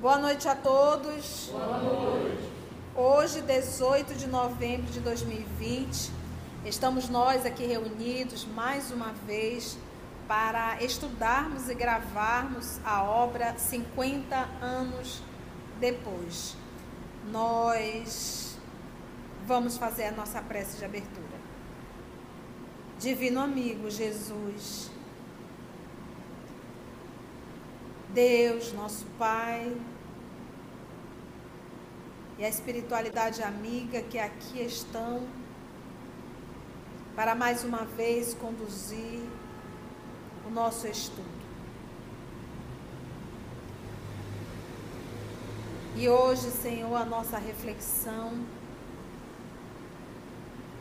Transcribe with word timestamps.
Boa 0.00 0.18
noite 0.18 0.48
a 0.48 0.56
todos. 0.56 1.50
Boa 1.52 1.78
noite. 1.78 2.50
Hoje, 2.96 3.40
18 3.42 4.14
de 4.14 4.26
novembro 4.26 4.90
de 4.92 5.00
2020, 5.00 6.10
estamos 6.64 7.08
nós 7.08 7.46
aqui 7.46 7.64
reunidos 7.64 8.44
mais 8.44 8.90
uma 8.90 9.12
vez 9.26 9.78
para 10.26 10.82
estudarmos 10.82 11.68
e 11.68 11.74
gravarmos 11.74 12.80
a 12.84 13.02
obra 13.02 13.56
50 13.58 14.36
anos 14.60 15.22
depois. 15.78 16.56
Nós 17.30 18.58
vamos 19.46 19.76
fazer 19.76 20.04
a 20.04 20.12
nossa 20.12 20.40
prece 20.40 20.78
de 20.78 20.84
abertura. 20.84 21.34
Divino 22.98 23.40
amigo 23.40 23.90
Jesus, 23.90 24.90
Deus, 28.10 28.72
nosso 28.72 29.04
Pai, 29.18 29.76
e 32.38 32.44
a 32.44 32.48
espiritualidade 32.48 33.42
amiga 33.42 34.00
que 34.02 34.18
aqui 34.18 34.60
estão 34.60 35.26
para 37.14 37.34
mais 37.34 37.62
uma 37.62 37.84
vez 37.84 38.34
conduzir 38.34 39.20
o 40.46 40.50
nosso 40.50 40.86
estudo. 40.86 41.44
E 45.96 46.08
hoje, 46.08 46.50
Senhor, 46.50 46.94
a 46.96 47.04
nossa 47.04 47.38
reflexão 47.38 48.32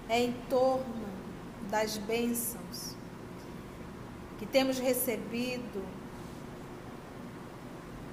é 0.10 0.20
em 0.20 0.34
torno 0.50 1.06
das 1.70 1.98
bênçãos 1.98 2.96
que 4.40 4.46
temos 4.46 4.80
recebido 4.80 5.84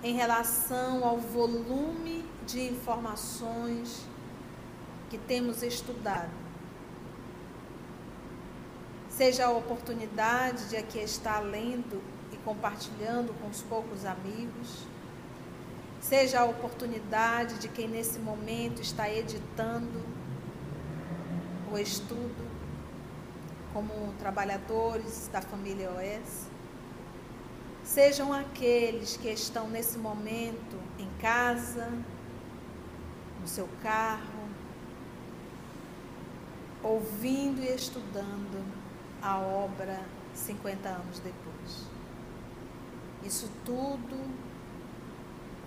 em 0.02 0.14
relação 0.14 1.04
ao 1.04 1.18
volume 1.18 2.24
de 2.46 2.68
informações 2.68 4.04
que 5.08 5.18
temos 5.18 5.62
estudado. 5.62 6.49
Seja 9.20 9.48
a 9.48 9.50
oportunidade 9.50 10.70
de 10.70 10.78
aqui 10.78 10.98
estar 10.98 11.40
lendo 11.40 12.02
e 12.32 12.38
compartilhando 12.38 13.34
com 13.38 13.48
os 13.48 13.60
poucos 13.60 14.06
amigos, 14.06 14.86
seja 16.00 16.40
a 16.40 16.44
oportunidade 16.46 17.58
de 17.58 17.68
quem 17.68 17.86
nesse 17.86 18.18
momento 18.18 18.80
está 18.80 19.10
editando 19.10 20.02
o 21.70 21.76
estudo, 21.76 22.48
como 23.74 24.14
trabalhadores 24.18 25.28
da 25.30 25.42
família 25.42 25.90
OS, 25.90 26.46
sejam 27.84 28.32
aqueles 28.32 29.18
que 29.18 29.28
estão 29.28 29.68
nesse 29.68 29.98
momento 29.98 30.80
em 30.98 31.10
casa, 31.20 31.92
no 33.38 33.46
seu 33.46 33.68
carro, 33.82 34.48
ouvindo 36.82 37.60
e 37.60 37.74
estudando 37.74 38.79
a 39.22 39.38
obra 39.38 40.00
50 40.34 40.88
anos 40.88 41.18
depois. 41.18 41.86
Isso 43.24 43.50
tudo 43.64 44.18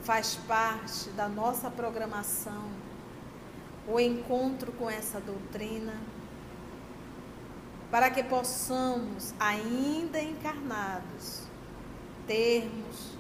faz 0.02 0.36
parte 0.48 1.10
da 1.12 1.30
nossa 1.30 1.70
programação, 1.70 2.68
o 3.88 4.00
encontro 4.00 4.72
com 4.74 4.90
essa 4.90 5.20
doutrina, 5.20 5.94
para 7.92 8.10
que 8.10 8.24
possamos, 8.24 9.34
ainda 9.40 10.20
encarnados, 10.22 11.44
termos 12.26 13.14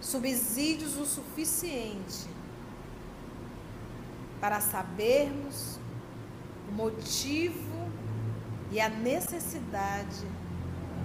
subsídios 0.00 0.96
o 0.96 1.04
suficiente 1.04 2.28
para 4.40 4.60
sabermos 4.60 5.78
o 6.68 6.72
motivo 6.72 7.67
e 8.70 8.80
a 8.80 8.88
necessidade 8.88 10.26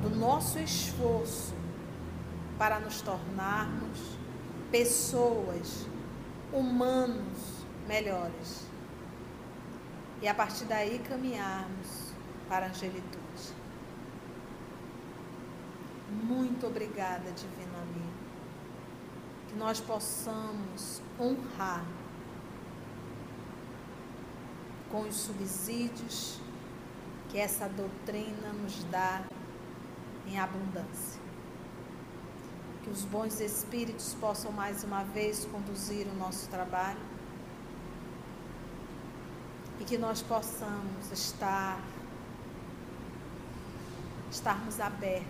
do 0.02 0.10
nosso 0.10 0.60
esforço 0.60 1.54
para 2.58 2.80
nos 2.80 3.02
tornarmos 3.02 4.00
pessoas, 4.70 5.88
humanos 6.52 7.64
melhores. 7.88 8.66
E 10.22 10.28
a 10.28 10.34
partir 10.34 10.66
daí 10.66 11.00
caminharmos 11.00 12.14
para 12.50 12.66
a 12.68 12.70
angelitude. 12.70 13.54
Muito 16.10 16.68
obrigada, 16.68 17.32
Divino 17.32 17.78
Amigo. 17.82 18.14
Que 19.48 19.56
nós 19.56 19.80
possamos 19.80 21.02
honrar 21.20 21.86
com 24.92 25.02
os 25.02 25.16
subsídios 25.16 26.40
que 27.34 27.40
essa 27.40 27.68
doutrina 27.68 28.54
nos 28.62 28.84
dá 28.92 29.24
em 30.28 30.38
abundância. 30.38 31.20
Que 32.84 32.92
os 32.92 33.04
bons 33.06 33.40
espíritos 33.42 34.16
possam 34.22 34.52
mais 34.52 34.84
uma 34.84 35.04
vez 35.04 35.44
conduzir 35.46 36.06
o 36.06 36.14
nosso 36.14 36.48
trabalho 36.50 37.00
e 39.80 39.84
que 39.84 39.98
nós 39.98 40.22
possamos 40.22 41.12
estar 41.12 41.82
estarmos 44.30 44.80
abertos 44.80 45.26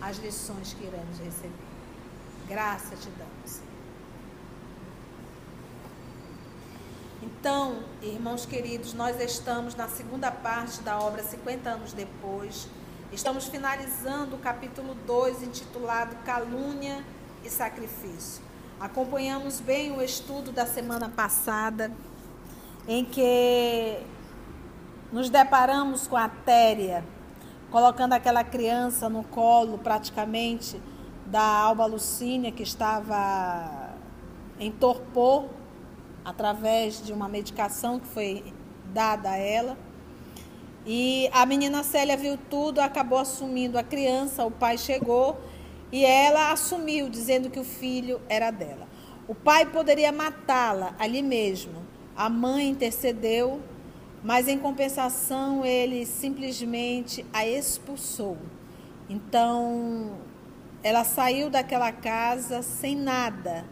às 0.00 0.16
lições 0.16 0.72
que 0.72 0.84
iremos 0.84 1.18
receber. 1.18 1.52
Graça 2.48 2.96
te 2.96 3.10
damos. 3.10 3.67
Então, 7.30 7.80
irmãos 8.00 8.46
queridos, 8.46 8.94
nós 8.94 9.20
estamos 9.20 9.74
na 9.74 9.86
segunda 9.86 10.30
parte 10.30 10.80
da 10.80 10.98
obra 10.98 11.22
50 11.22 11.68
anos 11.68 11.92
depois. 11.92 12.66
Estamos 13.12 13.44
finalizando 13.44 14.36
o 14.36 14.38
capítulo 14.38 14.94
2, 15.06 15.42
intitulado 15.42 16.16
Calúnia 16.24 17.04
e 17.44 17.50
Sacrifício. 17.50 18.42
Acompanhamos 18.80 19.60
bem 19.60 19.92
o 19.92 20.00
estudo 20.00 20.52
da 20.52 20.64
semana 20.64 21.10
passada, 21.10 21.92
em 22.88 23.04
que 23.04 23.98
nos 25.12 25.28
deparamos 25.28 26.06
com 26.06 26.16
a 26.16 26.30
Téria, 26.30 27.04
colocando 27.70 28.14
aquela 28.14 28.42
criança 28.42 29.06
no 29.06 29.22
colo, 29.22 29.76
praticamente, 29.76 30.80
da 31.26 31.42
Alba 31.42 31.84
Lucínia, 31.84 32.50
que 32.50 32.62
estava 32.62 33.90
em 34.58 34.72
torpor 34.72 35.57
através 36.24 37.04
de 37.04 37.12
uma 37.12 37.28
medicação 37.28 37.98
que 37.98 38.06
foi 38.06 38.52
dada 38.92 39.30
a 39.30 39.36
ela. 39.36 39.76
E 40.86 41.28
a 41.32 41.44
menina 41.44 41.82
Célia 41.82 42.16
viu 42.16 42.38
tudo, 42.48 42.80
acabou 42.80 43.18
assumindo 43.18 43.78
a 43.78 43.82
criança, 43.82 44.44
o 44.44 44.50
pai 44.50 44.78
chegou 44.78 45.38
e 45.92 46.04
ela 46.04 46.52
assumiu, 46.52 47.08
dizendo 47.08 47.50
que 47.50 47.60
o 47.60 47.64
filho 47.64 48.20
era 48.28 48.50
dela. 48.50 48.86
O 49.26 49.34
pai 49.34 49.66
poderia 49.66 50.10
matá-la 50.10 50.94
ali 50.98 51.22
mesmo. 51.22 51.86
A 52.16 52.28
mãe 52.28 52.68
intercedeu, 52.68 53.60
mas 54.22 54.48
em 54.48 54.58
compensação 54.58 55.64
ele 55.64 56.06
simplesmente 56.06 57.24
a 57.32 57.46
expulsou. 57.46 58.38
Então, 59.08 60.18
ela 60.82 61.04
saiu 61.04 61.50
daquela 61.50 61.92
casa 61.92 62.62
sem 62.62 62.96
nada, 62.96 63.64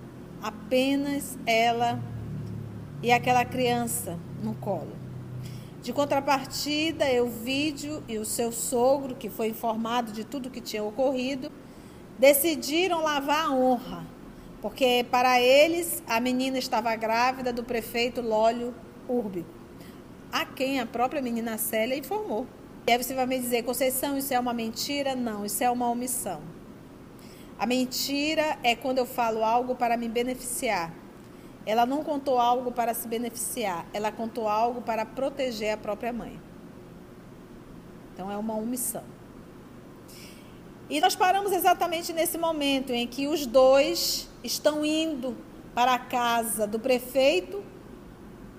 apenas 0.43 1.39
ela 1.47 1.99
e 3.03 3.13
aquela 3.13 3.45
criança 3.45 4.19
no 4.43 4.55
colo. 4.55 4.97
De 5.83 5.93
contrapartida, 5.93 7.05
vídeo 7.27 8.03
e 8.09 8.19
o 8.19 8.25
seu 8.25 8.51
sogro, 8.51 9.15
que 9.15 9.31
foi 9.31 9.49
informado 9.49 10.11
de 10.11 10.25
tudo 10.25 10.51
que 10.51 10.61
tinha 10.61 10.83
ocorrido, 10.83 11.51
decidiram 12.19 13.03
lavar 13.03 13.47
a 13.47 13.53
honra, 13.53 14.05
porque 14.61 15.07
para 15.11 15.41
eles 15.41 16.03
a 16.09 16.19
menina 16.19 16.59
estava 16.59 16.95
grávida 16.97 17.53
do 17.53 17.63
prefeito 17.63 18.21
Lólio 18.21 18.75
Urbico, 19.09 19.49
a 20.33 20.45
quem 20.45 20.81
a 20.81 20.87
própria 20.87 21.23
menina 21.23 21.57
Célia 21.57 21.97
informou. 21.97 22.47
E 22.87 22.93
aí 22.93 23.03
você 23.03 23.15
vai 23.15 23.27
me 23.27 23.39
dizer, 23.39 23.63
Conceição, 23.63 24.17
isso 24.17 24.33
é 24.33 24.41
uma 24.41 24.53
mentira? 24.53 25.15
Não, 25.15 25.45
isso 25.45 25.63
é 25.63 25.71
uma 25.71 25.89
omissão. 25.89 26.41
A 27.59 27.67
mentira 27.67 28.59
é 28.63 28.75
quando 28.75 28.99
eu 28.99 29.07
falo 29.07 29.45
algo 29.45 29.75
para 29.75 29.97
me 29.97 30.09
beneficiar. 30.09 30.93
Ela 31.67 31.85
não 31.85 32.05
contou 32.05 32.39
algo 32.39 32.71
para 32.71 32.95
se 32.95 33.09
beneficiar, 33.09 33.85
ela 33.93 34.13
contou 34.13 34.49
algo 34.49 34.81
para 34.81 35.05
proteger 35.05 35.75
a 35.75 35.77
própria 35.77 36.13
mãe. 36.13 36.41
Então 38.15 38.31
é 38.31 38.37
uma 38.37 38.55
omissão. 38.55 39.03
E 40.89 41.01
nós 41.01 41.17
paramos 41.17 41.51
exatamente 41.51 42.13
nesse 42.13 42.39
momento 42.39 42.93
em 42.93 43.07
que 43.09 43.27
os 43.27 43.45
dois 43.45 44.31
estão 44.45 44.85
indo 44.85 45.37
para 45.75 45.95
a 45.95 45.99
casa 45.99 46.67
do 46.67 46.79
prefeito, 46.79 47.63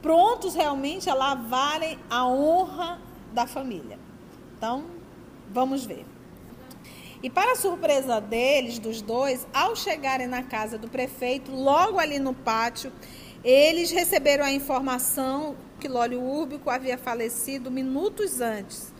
prontos 0.01 0.53
realmente 0.53 1.09
a 1.09 1.13
lavarem 1.13 1.97
a 2.09 2.27
honra 2.27 2.99
da 3.33 3.47
família. 3.47 3.97
Então, 4.57 4.85
vamos 5.49 5.85
ver. 5.85 6.05
E 7.21 7.29
para 7.29 7.55
surpresa 7.55 8.21
deles, 8.21 8.77
dos 8.77 9.01
dois, 9.01 9.47
ao 9.53 9.75
chegarem 9.75 10.27
na 10.27 10.43
casa 10.43 10.77
do 10.77 10.87
prefeito, 10.87 11.51
logo 11.51 11.97
ali 11.97 12.19
no 12.19 12.33
pátio, 12.33 12.91
eles 13.43 13.89
receberam 13.89 14.45
a 14.45 14.51
informação 14.51 15.55
que 15.79 15.87
Lólio 15.87 16.21
Úrbico 16.21 16.69
havia 16.69 16.97
falecido 16.97 17.71
minutos 17.71 18.39
antes, 18.39 18.93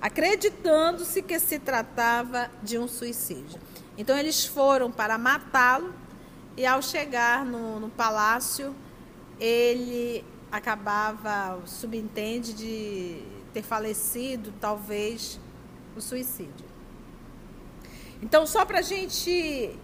acreditando-se 0.00 1.22
que 1.22 1.38
se 1.38 1.58
tratava 1.58 2.50
de 2.62 2.78
um 2.78 2.88
suicídio. 2.88 3.60
Então 3.96 4.16
eles 4.16 4.44
foram 4.44 4.90
para 4.90 5.18
matá-lo 5.18 5.94
e 6.56 6.66
ao 6.66 6.82
chegar 6.82 7.44
no, 7.44 7.78
no 7.78 7.88
palácio, 7.88 8.74
ele 9.38 10.24
acabava, 10.50 11.60
subentende, 11.66 12.52
de 12.52 13.22
ter 13.52 13.62
falecido, 13.62 14.52
talvez, 14.60 15.38
o 15.96 16.00
suicídio. 16.00 16.69
Então, 18.22 18.46
só 18.46 18.64
para 18.64 18.80
a 18.80 18.82
gente 18.82 19.78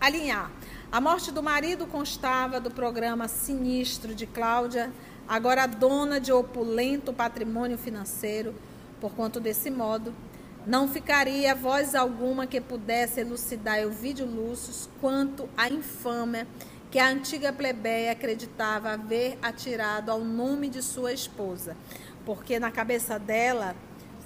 alinhar, 0.00 0.50
a 0.90 1.00
morte 1.00 1.30
do 1.30 1.42
marido 1.42 1.86
constava 1.86 2.58
do 2.58 2.70
programa 2.70 3.28
sinistro 3.28 4.14
de 4.14 4.26
Cláudia, 4.26 4.92
agora 5.28 5.66
dona 5.66 6.20
de 6.20 6.32
opulento 6.32 7.12
patrimônio 7.12 7.78
financeiro, 7.78 8.54
por 9.00 9.12
quanto 9.12 9.38
desse 9.38 9.70
modo, 9.70 10.12
não 10.66 10.88
ficaria 10.88 11.54
voz 11.54 11.94
alguma 11.94 12.46
que 12.46 12.60
pudesse 12.60 13.20
elucidar 13.20 13.78
Elvídio 13.78 14.26
Lúcio 14.26 14.90
quanto 15.00 15.48
à 15.56 15.68
infâmia 15.68 16.46
que 16.90 16.98
a 16.98 17.08
antiga 17.08 17.52
plebeia 17.52 18.12
acreditava 18.12 18.90
haver 18.90 19.38
atirado 19.40 20.10
ao 20.10 20.20
nome 20.20 20.68
de 20.68 20.82
sua 20.82 21.12
esposa, 21.12 21.76
porque 22.24 22.58
na 22.58 22.70
cabeça 22.70 23.18
dela 23.18 23.66
certo. 23.66 23.78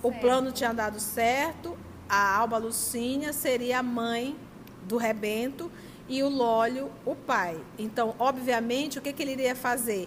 o 0.02 0.12
plano 0.12 0.52
tinha 0.52 0.72
dado 0.72 0.98
certo, 1.00 1.71
a 2.12 2.36
Alba 2.36 2.58
Lucínia 2.58 3.32
seria 3.32 3.78
a 3.78 3.82
mãe 3.82 4.36
do 4.82 4.98
rebento 4.98 5.72
e 6.06 6.22
o 6.22 6.28
Lólio 6.28 6.90
o 7.06 7.14
pai. 7.14 7.58
Então, 7.78 8.14
obviamente, 8.18 8.98
o 8.98 9.00
que, 9.00 9.14
que 9.14 9.22
ele 9.22 9.32
iria 9.32 9.56
fazer? 9.56 10.06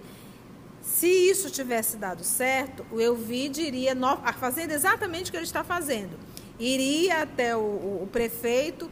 Se 0.84 1.08
isso 1.08 1.50
tivesse 1.50 1.98
dado 1.98 2.24
certo, 2.24 2.86
o 2.92 3.02
Elvide 3.02 3.64
iria 3.64 3.98
fazendo 4.40 4.70
exatamente 4.70 5.30
o 5.30 5.32
que 5.32 5.38
ele 5.38 5.46
está 5.46 5.64
fazendo. 5.64 6.16
Iria 6.60 7.24
até 7.24 7.58
o, 7.58 7.60
o, 7.60 8.04
o 8.04 8.08
prefeito, 8.12 8.88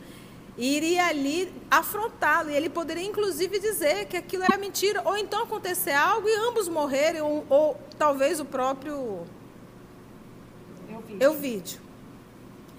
iria 0.57 1.05
ali 1.05 1.53
afrontá-lo. 1.69 2.49
E 2.49 2.55
ele 2.55 2.67
poderia, 2.67 3.05
inclusive, 3.05 3.59
dizer 3.59 4.05
que 4.05 4.17
aquilo 4.17 4.43
era 4.43 4.57
mentira. 4.57 5.03
Ou 5.05 5.15
então 5.15 5.43
acontecer 5.43 5.91
algo 5.91 6.27
e 6.27 6.35
ambos 6.35 6.67
morrerem, 6.67 7.21
ou, 7.21 7.45
ou 7.47 7.79
talvez 7.95 8.39
o 8.39 8.45
próprio 8.45 9.21
Elvídio. 11.19 11.82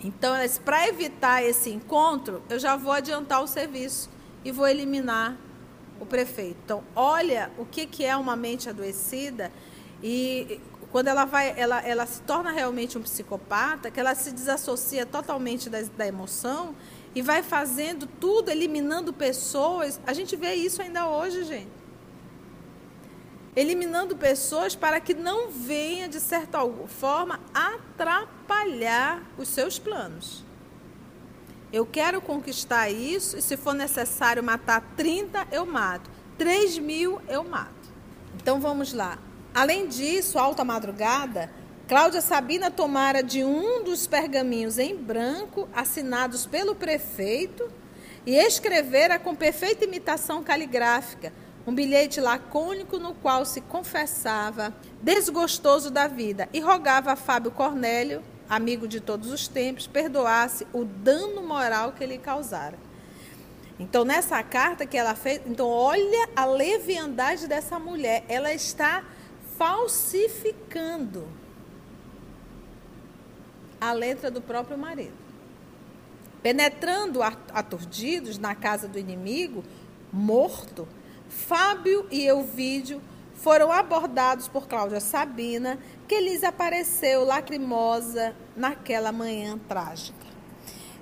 Então, 0.05 0.35
para 0.63 0.87
evitar 0.87 1.43
esse 1.43 1.71
encontro, 1.71 2.43
eu 2.51 2.59
já 2.59 2.77
vou 2.77 2.93
adiantar 2.93 3.43
o 3.43 3.47
serviço 3.47 4.11
e 4.45 4.53
vou 4.53 4.69
eliminar 4.69 5.35
o 5.99 6.05
prefeito. 6.05 6.59
Então, 6.63 6.85
olha 6.95 7.51
o 7.57 7.65
que, 7.65 7.87
que 7.87 8.05
é 8.05 8.15
uma 8.15 8.37
mente 8.37 8.69
adoecida 8.69 9.51
e 10.03 10.61
quando 10.93 11.09
ela 11.09 11.25
vai, 11.25 11.59
ela, 11.59 11.81
ela 11.81 12.05
se 12.05 12.21
torna 12.21 12.53
realmente 12.53 12.99
um 12.99 13.03
psicopata, 13.03 13.91
que 13.91 13.99
ela 13.99 14.15
se 14.15 14.31
desassocia 14.31 15.07
totalmente 15.07 15.71
da, 15.71 15.81
da 15.97 16.07
emoção 16.07 16.77
e 17.15 17.23
vai 17.23 17.43
fazendo 17.43 18.07
tudo, 18.07 18.51
eliminando 18.51 19.11
pessoas. 19.11 19.99
A 20.07 20.13
gente 20.13 20.37
vê 20.37 20.55
isso 20.55 20.83
ainda 20.83 21.09
hoje, 21.09 21.45
gente 21.45 21.84
eliminando 23.57 24.17
pessoas 24.17 24.75
para 24.75 25.01
que 25.01 25.15
não 25.15 25.51
venha, 25.51 26.09
de 26.09 26.21
certa 26.21 26.59
forma, 26.87 27.41
atrapalhar 27.53 29.23
os 29.39 29.49
seus 29.49 29.79
planos. 29.79 30.45
Eu 31.73 31.85
quero 31.87 32.21
conquistar 32.21 32.89
isso 32.91 33.37
e, 33.37 33.43
se 33.43 33.57
for 33.57 33.75
necessário 33.75 34.43
matar 34.43 34.81
30, 34.97 35.49
eu 35.51 35.67
mato. 35.67 36.11
3 36.39 36.79
mil, 36.79 37.21
eu 37.29 37.45
mato. 37.45 37.73
Então 38.37 38.61
vamos 38.61 38.93
lá. 38.93 39.19
Além 39.53 39.87
disso, 39.87 40.39
alta 40.39 40.65
madrugada, 40.65 41.51
Cláudia 41.87 42.21
Sabina 42.21 42.71
tomara 42.71 43.23
de 43.23 43.45
um 43.45 43.85
dos 43.85 44.07
pergaminhos 44.07 44.79
em 44.79 44.97
branco 44.97 45.69
assinados 45.75 46.47
pelo 46.47 46.75
prefeito 46.75 47.71
e 48.25 48.35
escrevera 48.35 49.19
com 49.19 49.35
perfeita 49.35 49.85
imitação 49.85 50.43
caligráfica 50.43 51.33
um 51.67 51.75
bilhete 51.75 52.21
lacônico 52.21 52.99
no 52.99 53.15
qual 53.15 53.45
se 53.45 53.61
confessava 53.61 54.75
desgostoso 55.03 55.91
da 55.91 56.07
vida 56.07 56.49
e 56.53 56.61
rogava 56.61 57.13
a 57.13 57.17
Fábio 57.17 57.51
Cornélio, 57.51 58.23
amigo 58.49 58.87
de 58.87 59.01
todos 59.01 59.31
os 59.31 59.49
tempos, 59.49 59.87
perdoasse 59.87 60.67
o 60.73 60.85
dano 60.85 61.43
moral 61.43 61.93
que 61.93 62.05
ele 62.05 62.19
causara. 62.19 62.79
Então, 63.79 64.05
nessa 64.05 64.43
carta 64.43 64.87
que 64.87 64.97
ela 64.97 65.15
fez, 65.15 65.41
então 65.47 65.69
olha 65.69 66.29
a 66.37 66.45
leviandade 66.45 67.49
dessa 67.49 67.79
mulher, 67.79 68.25
ela 68.29 68.53
está 68.53 69.03
falsificando 69.59 71.27
a 73.81 73.93
letra 73.93 74.31
do 74.31 74.41
próprio 74.41 74.79
marido. 74.79 75.25
Penetrando 76.43 77.21
aturdidos 77.23 78.39
na 78.39 78.55
casa 78.55 78.87
do 78.87 78.99
inimigo, 78.99 79.65
morto, 80.13 80.87
Fábio 81.35 82.07
e 82.11 82.27
Elvídio 82.27 83.03
foram 83.35 83.71
abordados 83.71 84.49
por 84.49 84.67
Cláudia 84.67 85.01
Sabina, 85.01 85.79
que 86.09 86.19
lhes 86.21 86.45
apareceu 86.45 87.25
lacrimosa 87.25 88.35
naquela 88.57 89.13
manhã 89.13 89.59
trágica. 89.69 90.25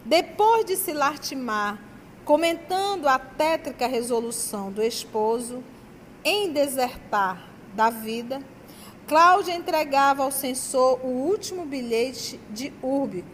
Depois 0.05 0.65
de 0.65 0.75
se 0.75 0.93
lastimar, 0.93 1.79
comentando 2.25 3.07
a 3.07 3.19
tétrica 3.19 3.87
resolução 3.87 4.73
do 4.73 4.83
esposo 4.83 5.63
em 6.25 6.51
desertar 6.51 7.47
da 7.75 7.91
vida, 7.91 8.43
Cláudia 9.07 9.55
entregava 9.55 10.25
ao 10.25 10.33
censor 10.33 10.99
o 11.05 11.09
último 11.09 11.67
bilhete 11.67 12.41
de 12.51 12.73
Úrbico, 12.83 13.29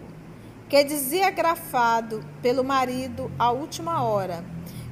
que 0.69 0.85
dizia 0.85 1.31
grafado 1.31 2.23
pelo 2.43 2.64
marido 2.64 3.31
à 3.38 3.50
última 3.50 4.02
hora 4.02 4.45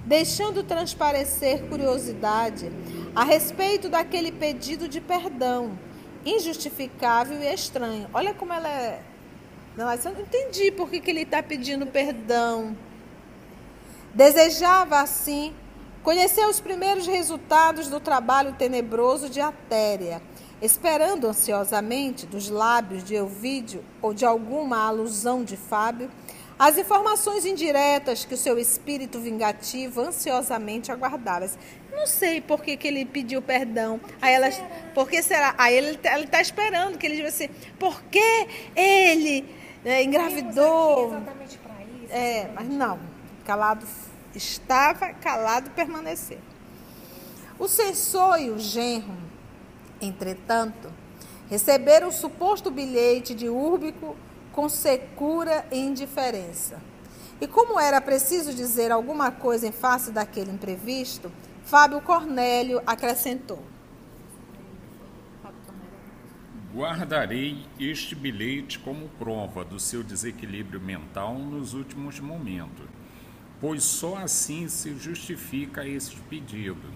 deixando 0.07 0.63
transparecer 0.63 1.65
curiosidade 1.69 2.71
a 3.15 3.25
respeito 3.25 3.89
daquele 3.89 4.31
pedido 4.31 4.89
de 4.89 5.01
perdão, 5.01 5.77
injustificável 6.25 7.43
e 7.43 7.53
estranho. 7.53 8.09
Olha 8.15 8.33
como 8.33 8.53
ela 8.53 8.69
é. 8.69 9.03
Não, 9.77 9.93
eu 9.93 10.13
não 10.13 10.21
entendi 10.21 10.71
por 10.71 10.89
que, 10.89 11.01
que 11.01 11.11
ele 11.11 11.23
está 11.23 11.43
pedindo 11.43 11.87
perdão. 11.87 12.77
Desejava, 14.15 15.01
assim, 15.01 15.53
conhecer 16.03 16.47
os 16.47 16.61
primeiros 16.61 17.07
resultados 17.07 17.89
do 17.89 17.99
trabalho 17.99 18.55
tenebroso 18.55 19.29
de 19.29 19.41
Atéria, 19.41 20.23
esperando 20.63 21.27
ansiosamente 21.27 22.27
dos 22.27 22.49
lábios 22.49 23.03
de 23.03 23.17
Elvídio 23.17 23.85
ou 24.01 24.15
de 24.15 24.25
alguma 24.25 24.87
alusão 24.87 25.43
de 25.43 25.57
Fábio 25.57 26.11
as 26.59 26.79
informações 26.79 27.45
indiretas 27.45 28.25
que 28.25 28.35
o 28.35 28.37
seu 28.37 28.59
espírito 28.59 29.21
vingativo 29.21 30.01
ansiosamente 30.01 30.91
aguardava. 30.91 31.51
Não 31.93 32.07
sei 32.07 32.41
por 32.41 32.63
que, 32.63 32.77
que 32.77 32.89
ele 32.89 33.05
pediu 33.05 33.43
perdão. 33.43 34.01
Aí 34.21 34.35
ela, 34.35 34.49
por 34.95 35.09
que 35.09 35.23
será? 35.23 35.55
Aí 35.59 35.75
ele 35.75 35.99
está 36.25 36.41
esperando 36.41 36.97
que 36.97 37.07
ele 37.07 37.17
diga 37.17 37.29
assim, 37.29 37.49
por 37.79 38.03
que 38.05 38.49
ele 38.75 39.45
é, 39.85 40.03
engravidou? 40.03 41.09
Exatamente 41.09 41.59
para 41.59 41.75
isso. 41.83 42.13
É, 42.13 42.51
mas 42.55 42.69
não. 42.69 42.99
Calado 43.45 43.87
estava, 44.35 45.13
calado 45.15 45.71
permanecer. 45.71 46.39
O 47.59 47.69
censor 47.69 48.41
e 48.41 48.51
o 48.51 48.59
genro, 48.59 49.17
entretanto, 50.01 50.93
receberam 51.49 52.09
o 52.09 52.13
suposto 52.13 52.71
bilhete 52.71 53.35
de 53.35 53.49
Úrbico 53.49 54.17
com 54.57 54.71
secura 54.71 55.67
e 55.71 55.79
indiferença. 55.79 56.83
E 57.39 57.47
como 57.47 57.79
era 57.79 58.01
preciso 58.01 58.55
dizer 58.55 58.91
alguma 58.91 59.31
coisa 59.31 59.69
em 59.69 59.71
face 59.71 60.11
daquele 60.11 60.51
imprevisto, 60.51 61.31
Fábio 61.67 62.01
Cornélio 62.01 62.83
acrescentou: 62.87 63.63
Guardarei 66.75 67.67
este 67.79 68.15
bilhete 68.15 68.79
como 68.79 69.11
prova 69.19 69.63
do 69.63 69.79
seu 69.79 70.03
desequilíbrio 70.03 70.81
mental 70.81 71.35
nos 71.35 71.75
últimos 71.75 72.19
momentos, 72.19 72.87
pois 73.61 73.85
só 73.85 74.17
assim 74.17 74.69
se 74.69 74.97
justifica 74.97 75.87
este 75.87 76.19
pedido. 76.23 76.91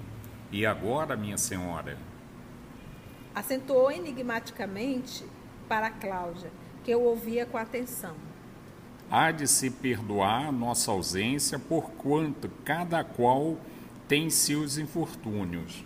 E 0.50 0.64
agora, 0.64 1.14
minha 1.14 1.36
senhora? 1.36 1.98
Acentuou 3.34 3.90
enigmaticamente 3.92 5.24
para 5.68 5.90
Cláudia 5.90 6.50
que 6.84 6.90
eu 6.90 7.02
ouvia 7.02 7.46
com 7.46 7.58
atenção. 7.58 8.14
Há 9.10 9.32
de 9.32 9.48
se 9.48 9.70
perdoar 9.70 10.52
nossa 10.52 10.90
ausência, 10.92 11.58
porquanto 11.58 12.48
cada 12.64 13.02
qual 13.02 13.56
tem 14.06 14.30
seus 14.30 14.78
infortúnios. 14.78 15.84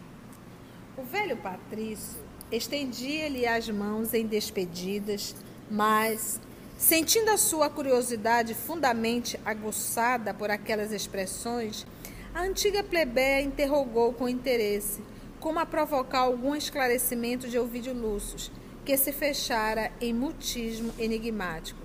O 0.96 1.02
velho 1.02 1.36
Patrício 1.36 2.22
estendia-lhe 2.52 3.46
as 3.46 3.68
mãos 3.68 4.14
em 4.14 4.26
despedidas, 4.26 5.34
mas, 5.70 6.40
sentindo 6.76 7.30
a 7.30 7.36
sua 7.36 7.68
curiosidade 7.68 8.54
fundamente 8.54 9.40
aguçada 9.44 10.32
por 10.32 10.50
aquelas 10.50 10.92
expressões, 10.92 11.86
a 12.34 12.42
antiga 12.42 12.82
plebeia 12.82 13.42
interrogou 13.42 14.12
com 14.12 14.28
interesse, 14.28 15.02
como 15.40 15.58
a 15.58 15.66
provocar 15.66 16.20
algum 16.20 16.54
esclarecimento 16.54 17.48
de 17.48 17.58
Ovídio 17.58 17.94
Lúcius, 17.94 18.50
que 18.84 18.96
se 18.96 19.12
fechara 19.12 19.90
em 20.00 20.12
mutismo 20.12 20.92
enigmático. 20.98 21.80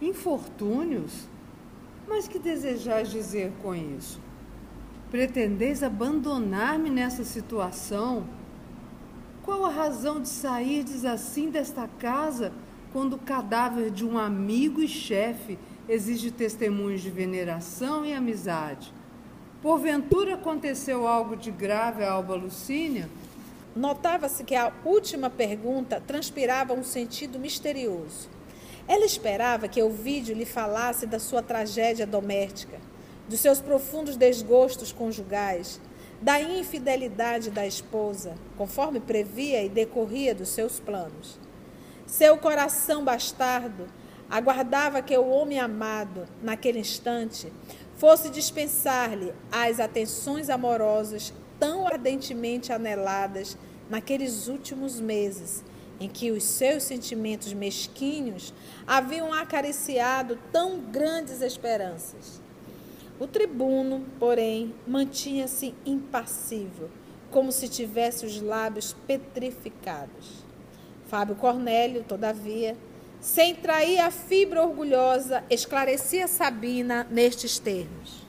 Infortúnios? 0.00 1.28
Mas 2.08 2.26
que 2.28 2.38
desejais 2.38 3.10
dizer 3.10 3.52
com 3.62 3.74
isso? 3.74 4.20
Pretendeis 5.10 5.82
abandonar-me 5.82 6.90
nessa 6.90 7.24
situação? 7.24 8.26
Qual 9.42 9.64
a 9.64 9.70
razão 9.70 10.20
de 10.20 10.28
sairdes 10.28 11.04
assim 11.04 11.48
desta 11.50 11.88
casa 11.98 12.52
quando 12.92 13.14
o 13.14 13.18
cadáver 13.18 13.90
de 13.90 14.04
um 14.04 14.18
amigo 14.18 14.82
e 14.82 14.88
chefe 14.88 15.58
exige 15.88 16.32
testemunhos 16.32 17.00
de 17.00 17.10
veneração 17.10 18.04
e 18.04 18.12
amizade? 18.12 18.92
Porventura 19.62 20.34
aconteceu 20.34 21.06
algo 21.06 21.36
de 21.36 21.50
grave 21.50 22.02
a 22.02 22.12
Alba 22.12 22.34
Lucínia? 22.34 23.08
Notava-se 23.76 24.42
que 24.42 24.54
a 24.54 24.72
última 24.86 25.28
pergunta 25.28 26.02
transpirava 26.06 26.72
um 26.72 26.82
sentido 26.82 27.38
misterioso. 27.38 28.30
Ela 28.88 29.04
esperava 29.04 29.68
que 29.68 29.82
o 29.82 29.90
vídeo 29.90 30.34
lhe 30.34 30.46
falasse 30.46 31.06
da 31.06 31.18
sua 31.18 31.42
tragédia 31.42 32.06
doméstica, 32.06 32.78
dos 33.28 33.38
seus 33.38 33.60
profundos 33.60 34.16
desgostos 34.16 34.92
conjugais, 34.92 35.78
da 36.22 36.40
infidelidade 36.40 37.50
da 37.50 37.66
esposa, 37.66 38.34
conforme 38.56 38.98
previa 38.98 39.62
e 39.62 39.68
decorria 39.68 40.34
dos 40.34 40.48
seus 40.48 40.80
planos. 40.80 41.38
Seu 42.06 42.38
coração 42.38 43.04
bastardo 43.04 43.88
aguardava 44.30 45.02
que 45.02 45.14
o 45.18 45.28
homem 45.28 45.60
amado, 45.60 46.26
naquele 46.42 46.78
instante, 46.78 47.52
fosse 47.98 48.30
dispensar-lhe 48.30 49.34
as 49.52 49.80
atenções 49.80 50.48
amorosas 50.48 51.34
tão 51.58 51.86
ardentemente 51.86 52.72
aneladas 52.72 53.56
naqueles 53.88 54.48
últimos 54.48 55.00
meses 55.00 55.64
em 55.98 56.08
que 56.08 56.30
os 56.30 56.44
seus 56.44 56.82
sentimentos 56.82 57.52
mesquinhos 57.52 58.52
haviam 58.86 59.32
acariciado 59.32 60.38
tão 60.52 60.78
grandes 60.80 61.40
esperanças. 61.40 62.40
O 63.18 63.26
tribuno, 63.26 64.04
porém, 64.18 64.74
mantinha-se 64.86 65.74
impassível, 65.86 66.90
como 67.30 67.50
se 67.50 67.68
tivesse 67.68 68.26
os 68.26 68.40
lábios 68.40 68.94
petrificados. 69.06 70.44
Fábio 71.06 71.34
Cornélio, 71.34 72.04
todavia, 72.04 72.76
sem 73.20 73.54
trair 73.54 74.00
a 74.00 74.10
fibra 74.10 74.62
orgulhosa, 74.62 75.42
esclarecia 75.48 76.28
Sabina 76.28 77.06
nestes 77.10 77.58
termos: 77.58 78.22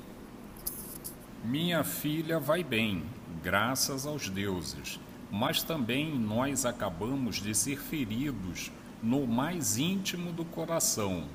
Minha 1.44 1.84
filha 1.84 2.40
vai 2.40 2.64
bem, 2.64 3.04
graças 3.44 4.06
aos 4.06 4.30
deuses, 4.30 5.00
mas 5.31 5.62
também 5.62 6.17
nós 6.17 6.65
acabamos 6.65 7.38
de 7.38 7.53
ser 7.53 7.79
feridos 7.79 8.72
no 9.01 9.27
mais 9.27 9.77
íntimo 9.77 10.31
do 10.31 10.46
coração. 10.46 11.25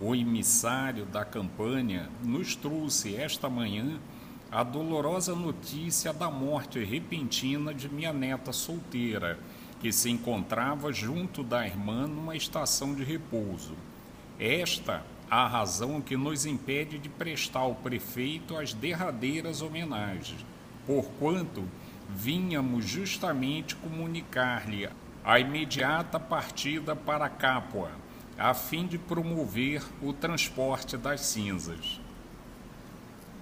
O 0.00 0.14
emissário 0.14 1.04
da 1.06 1.24
campanha 1.24 2.08
nos 2.22 2.56
trouxe 2.56 3.14
esta 3.14 3.48
manhã 3.48 3.98
a 4.50 4.64
dolorosa 4.64 5.34
notícia 5.34 6.12
da 6.12 6.30
morte 6.30 6.82
repentina 6.82 7.72
de 7.72 7.88
minha 7.88 8.12
neta 8.12 8.52
solteira, 8.52 9.38
que 9.80 9.92
se 9.92 10.10
encontrava 10.10 10.92
junto 10.92 11.42
da 11.42 11.64
irmã 11.64 12.06
numa 12.06 12.34
estação 12.34 12.94
de 12.94 13.04
repouso. 13.04 13.74
Esta 14.38 15.04
a 15.30 15.46
razão 15.46 16.00
que 16.00 16.16
nos 16.16 16.44
impede 16.44 16.98
de 16.98 17.08
prestar 17.08 17.60
ao 17.60 17.76
prefeito 17.76 18.56
as 18.56 18.74
derradeiras 18.74 19.62
homenagens, 19.62 20.44
porquanto 20.84 21.62
vínhamos 22.14 22.84
justamente 22.84 23.76
comunicar-lhe 23.76 24.88
a 25.24 25.38
imediata 25.38 26.18
partida 26.18 26.96
para 26.96 27.28
Capua, 27.28 27.90
a 28.38 28.54
fim 28.54 28.86
de 28.86 28.98
promover 28.98 29.82
o 30.02 30.12
transporte 30.12 30.96
das 30.96 31.20
cinzas. 31.20 32.00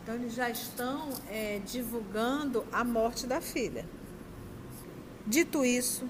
Então, 0.02 0.14
eles 0.16 0.34
já 0.34 0.50
estão 0.50 1.10
é, 1.28 1.60
divulgando 1.64 2.64
a 2.72 2.82
morte 2.82 3.26
da 3.26 3.40
filha. 3.40 3.86
Dito 5.26 5.64
isso, 5.64 6.08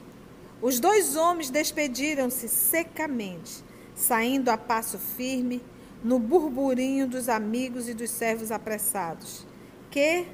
os 0.63 0.81
dois 0.81 1.17
homens 1.17 1.51
despediram-se 1.51 2.49
secamente, 2.49 3.63
saindo 3.95 4.49
a 4.49 4.57
passo 4.57 4.99
firme 4.99 5.63
no 6.03 6.19
burburinho 6.19 7.09
dos 7.09 7.29
amigos 7.29 7.89
e 7.89 7.95
dos 7.95 8.11
servos 8.11 8.51
apressados, 8.53 9.45
que 9.91 10.27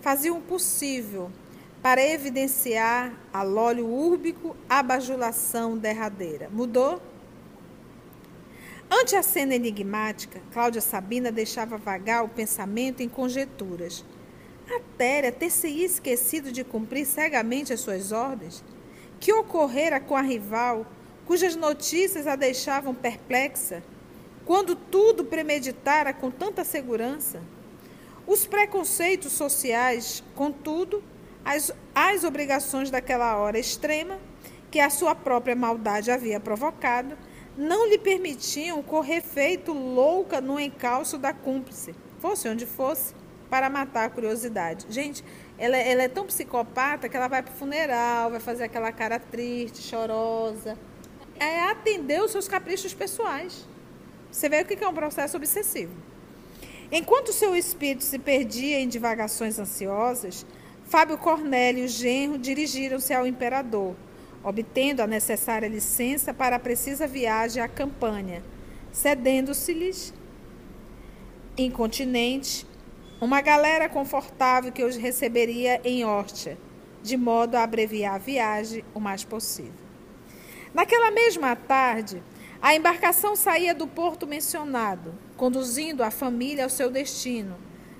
faziam 0.00 0.38
o 0.38 0.42
possível 0.42 1.30
para 1.82 2.04
evidenciar 2.04 3.12
a 3.32 3.42
lólio 3.42 3.86
úrbico 3.86 4.54
a 4.68 4.82
bajulação 4.82 5.78
derradeira. 5.78 6.48
Mudou? 6.50 7.00
Ante 8.90 9.16
a 9.16 9.22
cena 9.22 9.54
enigmática, 9.54 10.40
Cláudia 10.52 10.80
Sabina 10.80 11.30
deixava 11.30 11.78
vagar 11.78 12.24
o 12.24 12.28
pensamento 12.28 13.02
em 13.02 13.08
conjecturas. 13.08 14.04
A 14.68 14.80
Téria 14.98 15.32
ter-se 15.32 15.68
esquecido 15.68 16.52
de 16.52 16.64
cumprir 16.64 17.06
cegamente 17.06 17.72
as 17.72 17.80
suas 17.80 18.12
ordens? 18.12 18.62
Que 19.18 19.32
ocorrera 19.32 20.00
com 20.00 20.16
a 20.16 20.20
rival, 20.20 20.86
cujas 21.24 21.54
notícias 21.56 22.26
a 22.26 22.36
deixavam 22.36 22.94
perplexa, 22.94 23.82
quando 24.44 24.74
tudo 24.74 25.24
premeditara 25.24 26.12
com 26.12 26.30
tanta 26.30 26.64
segurança? 26.64 27.40
Os 28.26 28.46
preconceitos 28.46 29.32
sociais, 29.32 30.22
contudo, 30.34 31.02
as, 31.44 31.72
as 31.94 32.24
obrigações 32.24 32.90
daquela 32.90 33.36
hora 33.36 33.58
extrema, 33.58 34.18
que 34.70 34.78
a 34.80 34.90
sua 34.90 35.14
própria 35.14 35.56
maldade 35.56 36.10
havia 36.10 36.38
provocado, 36.38 37.16
não 37.56 37.88
lhe 37.88 37.98
permitiam 37.98 38.82
correr 38.82 39.20
feito 39.20 39.72
louca 39.72 40.40
no 40.40 40.58
encalço 40.58 41.18
da 41.18 41.32
cúmplice, 41.32 41.94
fosse 42.18 42.48
onde 42.48 42.64
fosse, 42.64 43.14
para 43.50 43.68
matar 43.68 44.04
a 44.04 44.10
curiosidade. 44.10 44.86
Gente, 44.88 45.24
ela, 45.58 45.76
ela 45.76 46.02
é 46.02 46.08
tão 46.08 46.24
psicopata 46.24 47.08
que 47.08 47.16
ela 47.16 47.26
vai 47.26 47.42
para 47.42 47.52
o 47.52 47.56
funeral, 47.56 48.30
vai 48.30 48.40
fazer 48.40 48.64
aquela 48.64 48.92
cara 48.92 49.18
triste, 49.18 49.82
chorosa. 49.82 50.78
É 51.38 51.60
atender 51.70 52.22
os 52.22 52.30
seus 52.30 52.46
caprichos 52.46 52.94
pessoais. 52.94 53.66
Você 54.30 54.48
vê 54.48 54.60
o 54.60 54.64
que 54.64 54.82
é 54.82 54.88
um 54.88 54.94
processo 54.94 55.36
obsessivo. 55.36 55.92
Enquanto 56.92 57.32
seu 57.32 57.56
espírito 57.56 58.04
se 58.04 58.18
perdia 58.18 58.78
em 58.80 58.88
divagações 58.88 59.58
ansiosas, 59.58 60.46
Fábio 60.90 61.16
Cornélio 61.16 61.82
e 61.82 61.84
o 61.84 61.88
genro 61.88 62.36
dirigiram-se 62.36 63.14
ao 63.14 63.24
imperador, 63.24 63.94
obtendo 64.42 65.00
a 65.00 65.06
necessária 65.06 65.68
licença 65.68 66.34
para 66.34 66.56
a 66.56 66.58
precisa 66.58 67.06
viagem 67.06 67.62
à 67.62 67.68
campanha, 67.68 68.42
cedendo-se-lhes 68.90 70.12
incontinente 71.56 72.66
uma 73.20 73.40
galera 73.40 73.88
confortável 73.88 74.72
que 74.72 74.82
os 74.82 74.96
receberia 74.96 75.80
em 75.84 76.04
Hortia, 76.04 76.58
de 77.00 77.16
modo 77.16 77.54
a 77.54 77.62
abreviar 77.62 78.16
a 78.16 78.18
viagem 78.18 78.84
o 78.92 78.98
mais 78.98 79.22
possível. 79.22 79.86
Naquela 80.74 81.12
mesma 81.12 81.54
tarde, 81.54 82.20
a 82.60 82.74
embarcação 82.74 83.36
saía 83.36 83.72
do 83.72 83.86
porto 83.86 84.26
mencionado, 84.26 85.14
conduzindo 85.36 86.02
a 86.02 86.10
família 86.10 86.64
ao 86.64 86.70
seu 86.70 86.90
destino, 86.90 87.56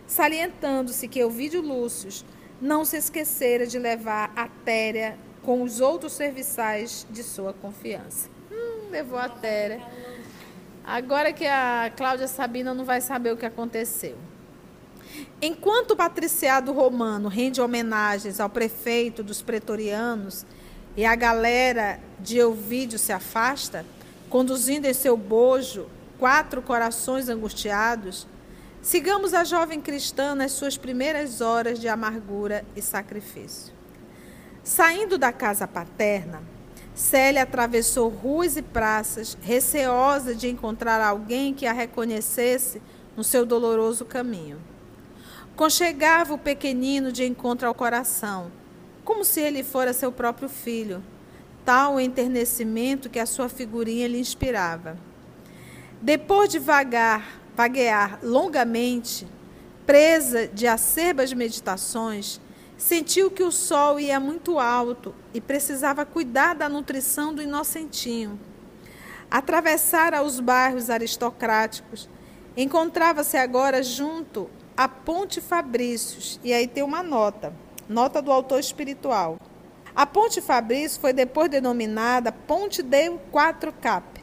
salientando-se 0.09 1.06
que 1.06 1.23
Ovídio 1.23 1.62
Lúcio 1.62 2.11
não 2.60 2.84
se 2.84 2.96
esquecera 2.96 3.66
de 3.66 3.78
levar 3.78 4.32
a 4.36 4.48
Téria 4.48 5.16
com 5.42 5.62
os 5.62 5.80
outros 5.80 6.12
serviçais 6.12 7.06
de 7.10 7.22
sua 7.22 7.52
confiança. 7.52 8.28
Hum, 8.52 8.90
levou 8.90 9.18
a 9.18 9.28
Téria. 9.28 9.80
Agora 10.84 11.32
que 11.32 11.46
a 11.46 11.90
Cláudia 11.96 12.28
Sabina 12.28 12.74
não 12.74 12.84
vai 12.84 13.00
saber 13.00 13.32
o 13.32 13.36
que 13.36 13.46
aconteceu. 13.46 14.16
Enquanto 15.40 15.92
o 15.92 15.96
patriciado 15.96 16.72
romano 16.72 17.28
rende 17.28 17.60
homenagens 17.60 18.40
ao 18.40 18.48
prefeito 18.48 19.22
dos 19.22 19.42
pretorianos 19.42 20.44
e 20.96 21.04
a 21.04 21.14
galera 21.14 22.00
de 22.18 22.42
Ovídio 22.42 22.98
se 22.98 23.12
afasta, 23.12 23.84
conduzindo 24.28 24.86
em 24.86 24.94
seu 24.94 25.16
bojo 25.16 25.88
quatro 26.18 26.60
corações 26.60 27.28
angustiados, 27.28 28.26
Sigamos 28.82 29.34
a 29.34 29.44
jovem 29.44 29.78
cristã 29.78 30.34
nas 30.34 30.52
suas 30.52 30.78
primeiras 30.78 31.42
horas 31.42 31.78
de 31.78 31.87
amargura 31.87 32.64
e 32.75 32.80
sacrifício. 32.80 33.75
Saindo 34.64 35.18
da 35.18 35.32
casa 35.32 35.68
paterna, 35.68 36.42
Célia 36.94 37.42
atravessou 37.42 38.08
ruas 38.08 38.56
e 38.56 38.62
praças, 38.62 39.37
receosa 39.42 40.34
de 40.34 40.49
encontrar 40.49 41.00
alguém 41.00 41.52
que 41.52 41.66
a 41.66 41.72
reconhecesse 41.72 42.80
no 43.14 43.22
seu 43.22 43.44
doloroso 43.44 44.06
caminho. 44.06 44.58
Conchegava 45.54 46.32
o 46.32 46.38
pequenino 46.38 47.12
de 47.12 47.25
encontro 47.25 47.68
ao 47.68 47.75
coração, 47.75 48.50
como 49.04 49.25
se 49.26 49.40
ele 49.40 49.62
fora 49.62 49.92
seu 49.92 50.10
próprio 50.10 50.49
filho, 50.49 51.02
tal 51.66 51.96
o 51.96 52.00
enternecimento 52.00 53.10
que 53.10 53.18
a 53.18 53.26
sua 53.26 53.49
figurinha 53.49 54.08
lhe 54.08 54.18
inspirava. 54.18 54.96
Depois 56.00 56.49
de 56.49 56.58
vagar, 56.58 57.39
vaguear 57.57 58.19
longamente, 58.23 59.26
presa 59.87 60.47
de 60.49 60.66
acerbas 60.66 61.33
meditações, 61.33 62.40
sentiu 62.76 63.30
que 63.30 63.42
o 63.42 63.52
sol 63.52 64.00
ia 64.00 64.19
muito 64.19 64.59
alto 64.59 65.14
e 65.35 65.40
precisava 65.40 66.07
cuidar 66.07 66.54
da 66.54 66.69
nutrição 66.69 67.35
do 67.35 67.42
inocentinho. 67.42 68.40
Atravessara 69.30 70.23
os 70.23 70.40
bairros 70.40 70.90
aristocráticos, 70.90 72.09
encontrava-se 72.57 73.37
agora 73.37 73.83
junto 73.83 74.49
à 74.76 74.88
Ponte 74.88 75.40
Fabrícios, 75.40 76.40
e 76.42 76.52
aí 76.52 76.66
tem 76.66 76.83
uma 76.83 77.02
nota, 77.02 77.52
nota 77.88 78.23
do 78.23 78.33
autor 78.33 78.59
espiritual. 78.59 79.38
A 79.95 80.07
Ponte 80.07 80.40
Fabrício 80.40 81.00
foi 81.00 81.12
depois 81.12 81.50
denominada 81.50 82.33
Ponte 82.33 82.83
de 82.83 83.11
Quatro 83.30 83.73
Cap, 83.73 84.21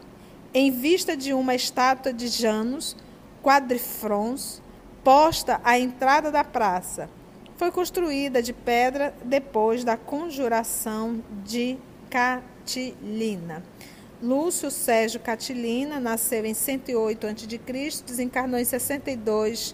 em 0.53 0.71
vista 0.71 1.15
de 1.15 1.33
uma 1.33 1.53
estátua 1.53 2.11
de 2.11 2.27
Janus 2.27 2.95
quadrifrons 3.47 4.61
posta 5.05 5.61
à 5.63 5.79
entrada 5.79 6.29
da 6.29 6.43
praça. 6.43 7.09
Foi 7.55 7.71
construída 7.71 8.43
de 8.43 8.51
pedra 8.51 9.15
depois 9.23 9.85
da 9.85 9.95
conjuração 9.95 11.23
de 11.45 11.77
Catilina. 12.09 13.63
Lúcio 14.21 14.69
Sérgio 14.69 15.21
Catilina 15.21 15.97
nasceu 15.97 16.45
em 16.45 16.53
108 16.53 17.25
a.C., 17.25 18.03
desencarnou 18.05 18.59
em 18.59 18.65
62 18.65 19.73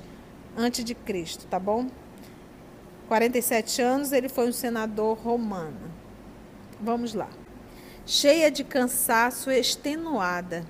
a.C., 0.55 1.47
tá 1.49 1.57
bom? 1.57 1.87
47 3.07 3.81
anos, 3.81 4.11
ele 4.11 4.29
foi 4.29 4.49
um 4.49 4.53
senador 4.53 5.17
romano. 5.17 5.91
Vamos 6.79 7.15
lá. 7.15 7.29
Cheia 8.05 8.51
de 8.51 8.63
cansaço 8.63 9.49
extenuada. 9.49 10.63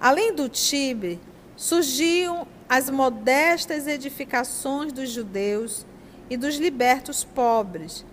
Além 0.00 0.32
do 0.32 0.48
Tibre, 0.48 1.20
surgiam 1.58 2.46
as 2.68 2.88
modestas 2.88 3.88
edificações 3.88 4.92
dos 4.92 5.10
judeus 5.10 5.84
e 6.30 6.36
dos 6.36 6.56
libertos 6.56 7.24
pobres. 7.24 8.06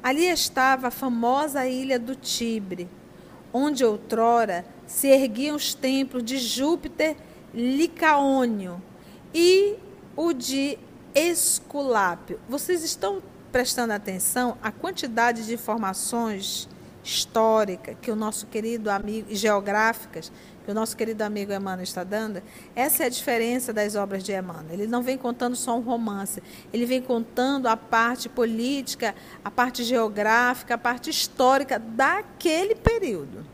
Ali 0.00 0.26
estava 0.26 0.86
a 0.86 0.90
famosa 0.90 1.66
ilha 1.66 1.98
do 1.98 2.14
Tibre, 2.14 2.88
onde 3.52 3.84
outrora 3.84 4.64
se 4.86 5.08
erguiam 5.08 5.56
os 5.56 5.74
templos 5.74 6.22
de 6.22 6.38
Júpiter 6.38 7.16
Licaônio 7.52 8.80
e 9.34 9.74
o 10.14 10.32
de 10.32 10.78
Esculápio. 11.12 12.38
Vocês 12.48 12.84
estão 12.84 13.20
prestando 13.50 13.92
atenção 13.92 14.56
à 14.62 14.70
quantidade 14.70 15.44
de 15.44 15.54
informações 15.54 16.68
históricas 17.02 17.96
que 18.00 18.10
o 18.10 18.16
nosso 18.16 18.46
querido 18.46 18.90
amigo 18.90 19.34
geográficas 19.34 20.30
que 20.64 20.70
o 20.70 20.74
nosso 20.74 20.96
querido 20.96 21.22
amigo 21.22 21.52
Emmanuel 21.52 21.82
está 21.82 22.04
dando, 22.04 22.42
essa 22.74 23.02
é 23.02 23.06
a 23.06 23.08
diferença 23.08 23.72
das 23.72 23.96
obras 23.96 24.22
de 24.22 24.32
Emmanuel. 24.32 24.72
Ele 24.72 24.86
não 24.86 25.02
vem 25.02 25.18
contando 25.18 25.56
só 25.56 25.76
um 25.76 25.80
romance, 25.80 26.42
ele 26.72 26.86
vem 26.86 27.02
contando 27.02 27.66
a 27.66 27.76
parte 27.76 28.28
política, 28.28 29.14
a 29.44 29.50
parte 29.50 29.82
geográfica, 29.82 30.74
a 30.74 30.78
parte 30.78 31.10
histórica 31.10 31.78
daquele 31.78 32.74
período. 32.74 33.44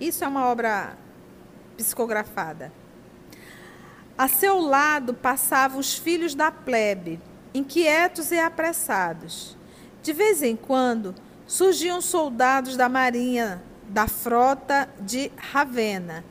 Isso 0.00 0.24
é 0.24 0.28
uma 0.28 0.46
obra 0.46 0.96
psicografada. 1.76 2.72
A 4.16 4.28
seu 4.28 4.60
lado 4.60 5.14
passavam 5.14 5.78
os 5.78 5.94
filhos 5.94 6.34
da 6.34 6.50
plebe, 6.50 7.20
inquietos 7.52 8.30
e 8.30 8.38
apressados. 8.38 9.56
De 10.02 10.12
vez 10.12 10.42
em 10.42 10.56
quando 10.56 11.14
surgiam 11.46 12.00
soldados 12.00 12.76
da 12.76 12.88
marinha 12.88 13.62
da 13.88 14.08
frota 14.08 14.88
de 15.00 15.30
Ravenna, 15.36 16.24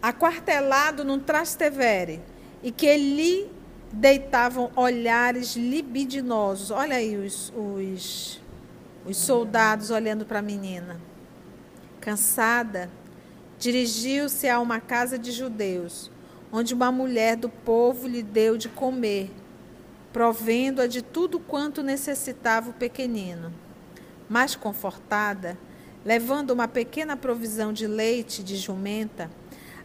aquartelado 0.00 1.04
num 1.04 1.18
Trastevere, 1.18 2.22
e 2.62 2.70
que 2.70 2.96
lhe 2.96 3.50
deitavam 3.92 4.70
olhares 4.76 5.56
libidinosos. 5.56 6.70
Olha 6.70 6.96
aí 6.96 7.16
os, 7.16 7.52
os, 7.56 8.40
os 9.04 9.16
soldados 9.16 9.90
olhando 9.90 10.24
para 10.24 10.38
a 10.38 10.42
menina. 10.42 11.00
Cansada, 12.00 12.88
dirigiu-se 13.58 14.48
a 14.48 14.60
uma 14.60 14.80
casa 14.80 15.18
de 15.18 15.32
judeus, 15.32 16.10
onde 16.52 16.72
uma 16.72 16.92
mulher 16.92 17.36
do 17.36 17.48
povo 17.48 18.06
lhe 18.06 18.22
deu 18.22 18.56
de 18.56 18.68
comer, 18.68 19.30
provendo-a 20.12 20.86
de 20.86 21.02
tudo 21.02 21.40
quanto 21.40 21.82
necessitava 21.82 22.70
o 22.70 22.74
pequenino. 22.74 23.52
Mais 24.30 24.56
confortada, 24.56 25.58
Levando 26.04 26.52
uma 26.52 26.66
pequena 26.66 27.14
provisão 27.14 27.74
de 27.74 27.86
leite 27.86 28.42
de 28.42 28.56
jumenta, 28.56 29.30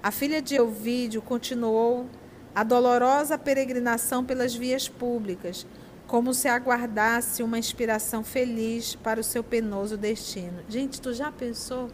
a 0.02 0.12
filha 0.12 0.42
de 0.42 0.56
Elvídio 0.56 1.22
continuou 1.22 2.06
a 2.54 2.64
dolorosa 2.64 3.38
peregrinação 3.38 4.24
pelas 4.24 4.56
vias 4.56 4.88
públicas, 4.88 5.68
como 6.08 6.34
se 6.34 6.48
aguardasse 6.48 7.44
uma 7.44 7.60
inspiração 7.60 8.24
feliz 8.24 8.96
para 8.96 9.20
o 9.20 9.24
seu 9.24 9.44
penoso 9.44 9.98
destino. 9.98 10.64
Gente, 10.70 11.02
tu 11.02 11.14
já 11.14 11.30
pensou? 11.34 11.90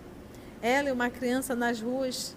Ela 0.61 0.89
e 0.89 0.91
uma 0.91 1.09
criança 1.09 1.55
nas 1.55 1.81
ruas. 1.81 2.35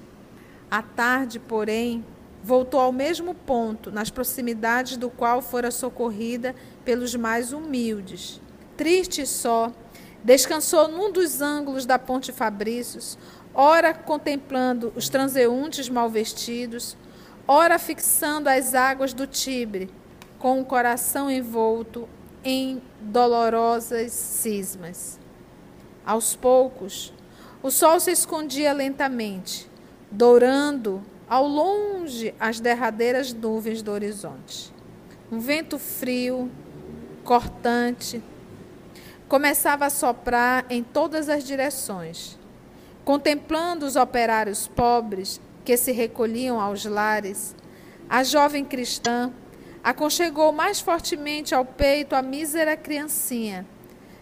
À 0.70 0.81
tarde, 0.81 1.38
porém, 1.38 2.03
voltou 2.42 2.81
ao 2.81 2.92
mesmo 2.92 3.35
ponto, 3.35 3.92
nas 3.92 4.09
proximidades 4.09 4.96
do 4.96 5.11
qual 5.11 5.42
fora 5.42 5.70
socorrida 5.70 6.55
pelos 6.83 7.14
mais 7.14 7.53
humildes. 7.53 8.40
Triste 8.74 9.27
só, 9.27 9.70
Descansou 10.24 10.88
num 10.88 11.12
dos 11.12 11.42
ângulos 11.42 11.84
da 11.84 11.98
Ponte 11.98 12.32
Fabrícios, 12.32 13.18
ora 13.54 13.92
contemplando 13.92 14.90
os 14.96 15.10
transeuntes 15.10 15.90
mal 15.90 16.08
vestidos, 16.08 16.96
ora 17.46 17.78
fixando 17.78 18.48
as 18.48 18.74
águas 18.74 19.12
do 19.12 19.26
Tibre, 19.26 19.90
com 20.38 20.62
o 20.62 20.64
coração 20.64 21.30
envolto 21.30 22.08
em 22.42 22.80
dolorosas 23.02 24.12
cismas. 24.12 25.20
Aos 26.06 26.34
poucos, 26.34 27.12
o 27.62 27.70
sol 27.70 28.00
se 28.00 28.10
escondia 28.10 28.72
lentamente, 28.72 29.70
dourando 30.10 31.02
ao 31.28 31.46
longe 31.46 32.34
as 32.40 32.60
derradeiras 32.60 33.30
nuvens 33.34 33.82
do 33.82 33.90
horizonte. 33.90 34.72
Um 35.30 35.38
vento 35.38 35.78
frio, 35.78 36.50
cortante, 37.24 38.22
começava 39.28 39.87
a 39.87 39.90
soprar 39.90 40.64
em 40.68 40.82
todas 40.82 41.28
as 41.28 41.44
direções. 41.44 42.38
Contemplando 43.04 43.84
os 43.87 43.96
operários 43.96 44.66
pobres 44.66 45.40
que 45.64 45.76
se 45.76 45.92
recolhiam 45.92 46.60
aos 46.60 46.84
lares, 46.84 47.54
a 48.08 48.22
jovem 48.22 48.64
cristã 48.64 49.32
aconchegou 49.82 50.52
mais 50.52 50.80
fortemente 50.80 51.54
ao 51.54 51.64
peito 51.64 52.14
a 52.14 52.22
mísera 52.22 52.76
criancinha. 52.76 53.66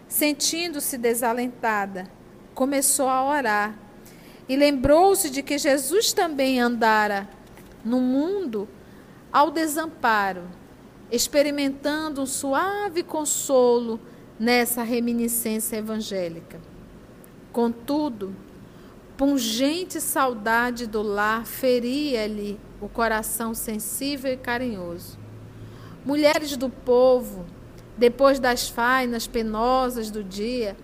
Sentindo-se 0.07 0.97
desalentada, 0.97 2.07
começou 2.53 3.07
a 3.07 3.25
orar 3.25 3.75
e 4.47 4.55
lembrou-se 4.55 5.29
de 5.29 5.41
que 5.41 5.57
Jesus 5.57 6.11
também 6.11 6.59
andara 6.59 7.27
no 7.83 7.99
mundo 7.99 8.67
ao 9.31 9.49
desamparo, 9.49 10.43
experimentando 11.09 12.21
um 12.21 12.25
suave 12.25 13.01
consolo 13.01 13.99
nessa 14.39 14.83
reminiscência 14.83 15.77
evangélica. 15.77 16.59
Contudo, 17.51 18.35
pungente 19.15 20.01
saudade 20.01 20.87
do 20.87 21.01
lar 21.01 21.45
feria-lhe 21.45 22.59
o 22.81 22.89
coração 22.89 23.53
sensível 23.53 24.33
e 24.33 24.37
carinhoso. 24.37 25.17
Mulheres 26.03 26.57
do 26.57 26.69
povo, 26.69 27.45
depois 27.97 28.39
das 28.39 28.67
fainas 28.67 29.27
penosas 29.27 30.09
do 30.09 30.23
dia, 30.23 30.75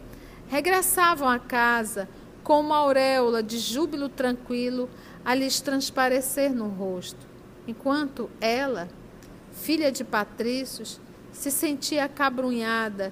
regressavam 0.47 1.27
à 1.27 1.39
casa 1.39 2.07
com 2.43 2.61
uma 2.61 2.77
auréola 2.77 3.43
de 3.43 3.57
júbilo 3.59 4.07
tranquilo 4.07 4.89
a 5.25 5.35
lhes 5.35 5.59
transparecer 5.59 6.53
no 6.53 6.67
rosto, 6.67 7.27
enquanto 7.67 8.29
ela, 8.39 8.87
filha 9.51 9.91
de 9.91 10.03
patrícios, 10.03 10.99
se 11.31 11.51
sentia 11.51 12.05
acabrunhada 12.05 13.11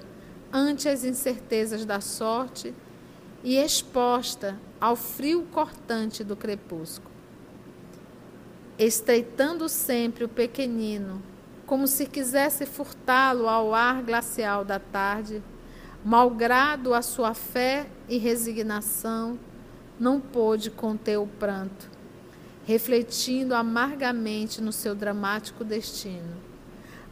ante 0.52 0.88
as 0.88 1.04
incertezas 1.04 1.84
da 1.84 2.00
sorte 2.00 2.74
e 3.42 3.56
exposta 3.56 4.58
ao 4.80 4.96
frio 4.96 5.46
cortante 5.50 6.24
do 6.24 6.36
crepúsculo. 6.36 7.10
Estreitando 8.78 9.68
sempre 9.68 10.24
o 10.24 10.28
pequenino, 10.28 11.22
como 11.66 11.86
se 11.86 12.06
quisesse 12.06 12.64
furtá-lo 12.64 13.48
ao 13.48 13.74
ar 13.74 14.02
glacial 14.02 14.64
da 14.64 14.78
tarde, 14.78 15.42
malgrado 16.04 16.94
a 16.94 17.02
sua 17.02 17.34
fé 17.34 17.86
e 18.08 18.18
resignação, 18.18 19.38
não 19.98 20.20
pôde 20.20 20.70
conter 20.70 21.18
o 21.18 21.26
pranto, 21.26 21.90
refletindo 22.64 23.54
amargamente 23.54 24.60
no 24.60 24.72
seu 24.72 24.94
dramático 24.94 25.64
destino. 25.64 26.36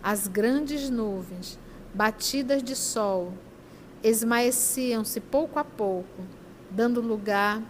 As 0.03 0.29
grandes 0.29 0.88
nuvens, 0.88 1.59
batidas 1.96 2.62
de 2.62 2.76
sol, 2.76 3.32
esmaeciam-se 4.02 5.18
pouco 5.18 5.59
a 5.59 5.64
pouco, 5.64 6.22
dando 6.70 7.00
lugar 7.00 7.62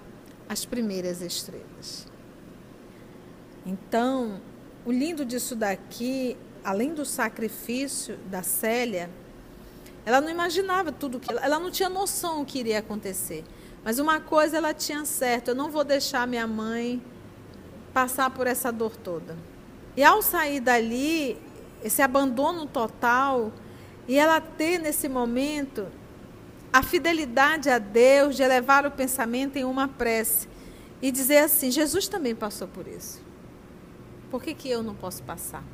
às 0.49 0.65
primeiras 0.65 1.23
estrelas. 1.23 2.09
Então, 3.65 4.41
o 4.85 4.91
lindo 4.91 5.25
disso 5.25 5.55
daqui, 5.55 6.37
além 6.65 6.93
do 6.93 7.05
sacrifício 7.05 8.17
da 8.29 8.43
Célia, 8.43 9.09
ela 10.05 10.21
não 10.21 10.29
imaginava 10.29 10.91
tudo 10.91 11.21
que 11.21 11.33
ela 11.33 11.61
não 11.61 11.71
tinha 11.71 11.89
noção 11.89 12.43
o 12.43 12.45
que 12.45 12.59
iria 12.59 12.81
acontecer. 12.81 13.45
Mas 13.85 14.01
uma 14.01 14.19
coisa 14.19 14.57
ela 14.57 14.75
tinha 14.75 15.05
certo, 15.05 15.49
eu 15.49 15.55
não 15.55 15.71
vou 15.71 15.85
deixar 15.85 16.27
minha 16.27 16.49
mãe 16.49 17.01
passar 17.95 18.31
por 18.31 18.49
essa 18.49 18.73
dor 18.73 18.97
toda. 18.97 19.37
E 19.97 20.03
ao 20.03 20.21
sair 20.21 20.59
dali, 20.59 21.39
esse 21.85 22.03
abandono 22.03 22.67
total, 22.67 23.53
e 24.09 24.19
ela 24.19 24.41
ter 24.41 24.79
nesse 24.79 25.09
momento 25.09 25.87
a 26.73 26.83
fidelidade 26.83 27.71
a 27.71 27.79
Deus 27.79 28.37
de 28.37 28.43
elevar 28.43 28.87
o 28.87 28.91
pensamento 28.91 29.57
em 29.57 29.65
uma 29.65 29.89
prece 29.89 30.49
e 31.01 31.11
dizer 31.11 31.39
assim: 31.39 31.71
Jesus 31.71 32.09
também 32.09 32.35
passou 32.35 32.69
por 32.69 32.87
isso. 32.87 33.23
Por 34.31 34.43
que, 34.43 34.55
que 34.55 34.69
eu 34.69 34.83
não 34.83 34.95
posso 34.95 35.23
passar? 35.23 35.65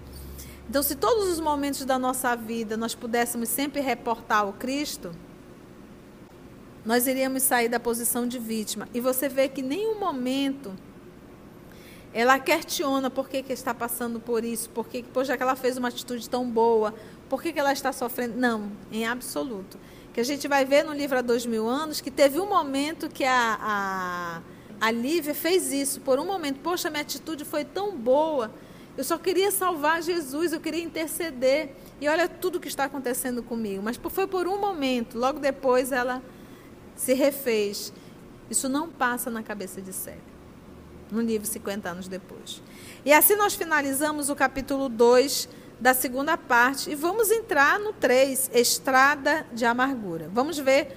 Então, 0.68 0.82
se 0.82 0.94
todos 0.94 1.28
os 1.28 1.40
momentos 1.40 1.84
da 1.84 1.98
nossa 1.98 2.34
vida 2.36 2.76
nós 2.76 2.94
pudéssemos 2.94 3.48
sempre 3.48 3.80
reportar 3.80 4.48
o 4.48 4.52
Cristo, 4.52 5.12
nós 6.84 7.06
iríamos 7.06 7.42
sair 7.42 7.68
da 7.68 7.80
posição 7.80 8.26
de 8.26 8.38
vítima. 8.38 8.88
E 8.94 9.00
você 9.00 9.28
vê 9.28 9.48
que 9.48 9.62
nenhum 9.62 9.98
momento 9.98 10.72
ela 12.14 12.38
questiona 12.38 13.10
por 13.10 13.28
que, 13.28 13.42
que 13.42 13.52
está 13.52 13.72
passando 13.72 14.20
por 14.20 14.44
isso, 14.44 14.68
por 14.70 14.86
que, 14.86 15.02
poxa, 15.02 15.36
que 15.36 15.42
ela 15.42 15.56
fez 15.56 15.78
uma 15.78 15.88
atitude 15.88 16.28
tão 16.28 16.48
boa, 16.48 16.94
por 17.32 17.42
que, 17.42 17.50
que 17.50 17.58
ela 17.58 17.72
está 17.72 17.94
sofrendo. 17.94 18.36
Não, 18.36 18.70
em 18.92 19.06
absoluto. 19.06 19.78
Que 20.12 20.20
a 20.20 20.24
gente 20.24 20.46
vai 20.46 20.66
ver 20.66 20.84
no 20.84 20.92
livro 20.92 21.16
há 21.16 21.22
dois 21.22 21.46
mil 21.46 21.66
anos 21.66 21.98
que 21.98 22.10
teve 22.10 22.38
um 22.38 22.46
momento 22.46 23.08
que 23.08 23.24
a, 23.24 23.58
a, 23.58 24.42
a 24.78 24.90
Lívia 24.90 25.34
fez 25.34 25.72
isso, 25.72 26.02
por 26.02 26.18
um 26.18 26.26
momento, 26.26 26.60
poxa, 26.60 26.90
minha 26.90 27.00
atitude 27.00 27.46
foi 27.46 27.64
tão 27.64 27.96
boa 27.96 28.50
eu 28.96 29.04
só 29.04 29.16
queria 29.16 29.50
salvar 29.50 30.02
Jesus, 30.02 30.52
eu 30.52 30.60
queria 30.60 30.82
interceder. 30.82 31.70
E 32.00 32.08
olha 32.08 32.28
tudo 32.28 32.60
que 32.60 32.68
está 32.68 32.84
acontecendo 32.84 33.42
comigo. 33.42 33.82
Mas 33.82 33.96
foi 33.96 34.26
por 34.26 34.46
um 34.46 34.60
momento, 34.60 35.18
logo 35.18 35.38
depois 35.38 35.92
ela 35.92 36.22
se 36.94 37.14
refez. 37.14 37.92
Isso 38.50 38.68
não 38.68 38.90
passa 38.90 39.30
na 39.30 39.42
cabeça 39.42 39.80
de 39.80 39.92
Célia. 39.92 40.20
No 41.10 41.22
livro 41.22 41.46
50 41.46 41.88
anos 41.88 42.08
depois. 42.08 42.62
E 43.04 43.12
assim 43.12 43.34
nós 43.34 43.54
finalizamos 43.54 44.28
o 44.28 44.36
capítulo 44.36 44.88
2 44.88 45.48
da 45.82 45.92
segunda 45.92 46.38
parte 46.38 46.90
e 46.90 46.94
vamos 46.94 47.28
entrar 47.32 47.80
no 47.80 47.92
3, 47.92 48.52
Estrada 48.54 49.44
de 49.52 49.64
Amargura. 49.64 50.30
Vamos 50.32 50.56
ver 50.56 50.96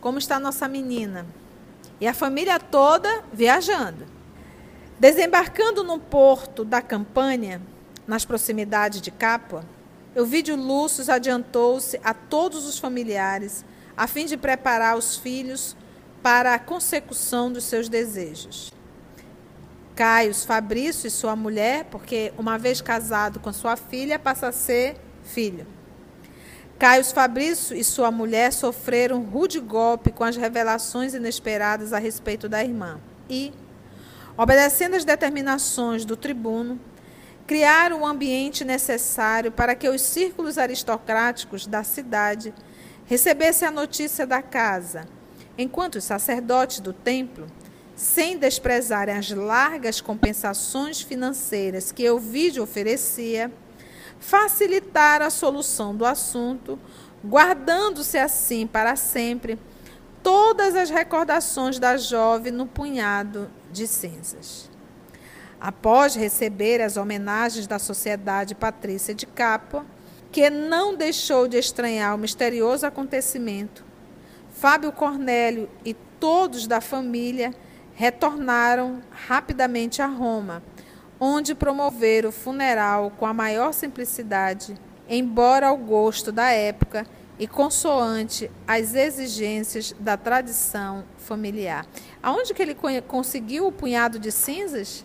como 0.00 0.20
está 0.20 0.36
a 0.36 0.40
nossa 0.40 0.68
menina. 0.68 1.26
E 2.00 2.06
a 2.06 2.14
família 2.14 2.60
toda 2.60 3.24
viajando. 3.32 4.06
Desembarcando 5.00 5.82
no 5.82 5.98
porto 5.98 6.64
da 6.64 6.80
Campanha, 6.80 7.60
nas 8.06 8.24
proximidades 8.24 9.00
de 9.00 9.10
Capua, 9.10 9.64
Elvídio 10.14 10.54
Lúcio 10.54 11.12
adiantou-se 11.12 12.00
a 12.04 12.14
todos 12.14 12.66
os 12.66 12.78
familiares, 12.78 13.64
a 13.96 14.06
fim 14.06 14.26
de 14.26 14.36
preparar 14.36 14.96
os 14.96 15.16
filhos 15.16 15.76
para 16.22 16.54
a 16.54 16.58
consecução 16.58 17.50
dos 17.50 17.64
seus 17.64 17.88
desejos. 17.88 18.72
Caio 20.00 20.34
Fabrício 20.34 21.06
e 21.06 21.10
sua 21.10 21.36
mulher, 21.36 21.84
porque 21.90 22.32
uma 22.38 22.56
vez 22.56 22.80
casado 22.80 23.38
com 23.38 23.52
sua 23.52 23.76
filha, 23.76 24.18
passa 24.18 24.48
a 24.48 24.52
ser 24.52 24.96
filho. 25.22 25.66
Caio 26.78 27.04
Fabrício 27.04 27.76
e 27.76 27.84
sua 27.84 28.10
mulher 28.10 28.50
sofreram 28.50 29.20
rude 29.20 29.60
golpe 29.60 30.10
com 30.10 30.24
as 30.24 30.38
revelações 30.38 31.12
inesperadas 31.12 31.92
a 31.92 31.98
respeito 31.98 32.48
da 32.48 32.64
irmã. 32.64 32.98
E, 33.28 33.52
obedecendo 34.38 34.96
às 34.96 35.04
determinações 35.04 36.06
do 36.06 36.16
tribuno, 36.16 36.80
criar 37.46 37.92
o 37.92 38.06
ambiente 38.06 38.64
necessário 38.64 39.52
para 39.52 39.74
que 39.74 39.86
os 39.86 40.00
círculos 40.00 40.56
aristocráticos 40.56 41.66
da 41.66 41.84
cidade 41.84 42.54
recebessem 43.04 43.68
a 43.68 43.70
notícia 43.70 44.26
da 44.26 44.40
casa, 44.40 45.06
enquanto 45.58 45.96
os 45.96 46.04
sacerdotes 46.04 46.80
do 46.80 46.94
templo, 46.94 47.46
sem 48.00 48.38
desprezarem 48.38 49.14
as 49.14 49.30
largas 49.30 50.00
compensações 50.00 51.02
financeiras 51.02 51.92
que 51.92 52.02
Euvídio 52.02 52.62
oferecia, 52.62 53.52
facilitaram 54.18 55.26
a 55.26 55.30
solução 55.30 55.94
do 55.94 56.06
assunto, 56.06 56.78
guardando-se 57.22 58.16
assim 58.16 58.66
para 58.66 58.96
sempre 58.96 59.58
todas 60.22 60.74
as 60.76 60.88
recordações 60.88 61.78
da 61.78 61.98
jovem 61.98 62.50
no 62.50 62.66
punhado 62.66 63.50
de 63.70 63.86
cinzas. 63.86 64.70
Após 65.60 66.14
receber 66.14 66.80
as 66.80 66.96
homenagens 66.96 67.66
da 67.66 67.78
Sociedade 67.78 68.54
Patrícia 68.54 69.14
de 69.14 69.26
Capua, 69.26 69.84
que 70.32 70.48
não 70.48 70.96
deixou 70.96 71.46
de 71.46 71.58
estranhar 71.58 72.14
o 72.14 72.18
misterioso 72.18 72.86
acontecimento, 72.86 73.84
Fábio 74.54 74.90
Cornélio 74.90 75.68
e 75.84 75.92
todos 76.18 76.66
da 76.66 76.80
família 76.80 77.54
retornaram 78.00 79.02
rapidamente 79.10 80.00
a 80.00 80.06
Roma, 80.06 80.62
onde 81.20 81.54
promoveram 81.54 82.30
o 82.30 82.32
funeral 82.32 83.12
com 83.18 83.26
a 83.26 83.34
maior 83.34 83.74
simplicidade, 83.74 84.74
embora 85.06 85.68
ao 85.68 85.76
gosto 85.76 86.32
da 86.32 86.48
época 86.50 87.06
e 87.38 87.46
consoante 87.46 88.50
às 88.66 88.94
exigências 88.94 89.94
da 90.00 90.16
tradição 90.16 91.04
familiar. 91.18 91.84
Aonde 92.22 92.54
que 92.54 92.62
ele 92.62 92.74
conseguiu 93.06 93.66
o 93.66 93.72
punhado 93.72 94.18
de 94.18 94.32
cinzas? 94.32 95.04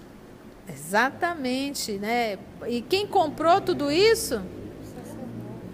Exatamente, 0.66 1.98
né? 1.98 2.40
E 2.66 2.82
quem 2.82 3.06
comprou 3.06 3.60
tudo 3.60 3.92
isso? 3.92 4.42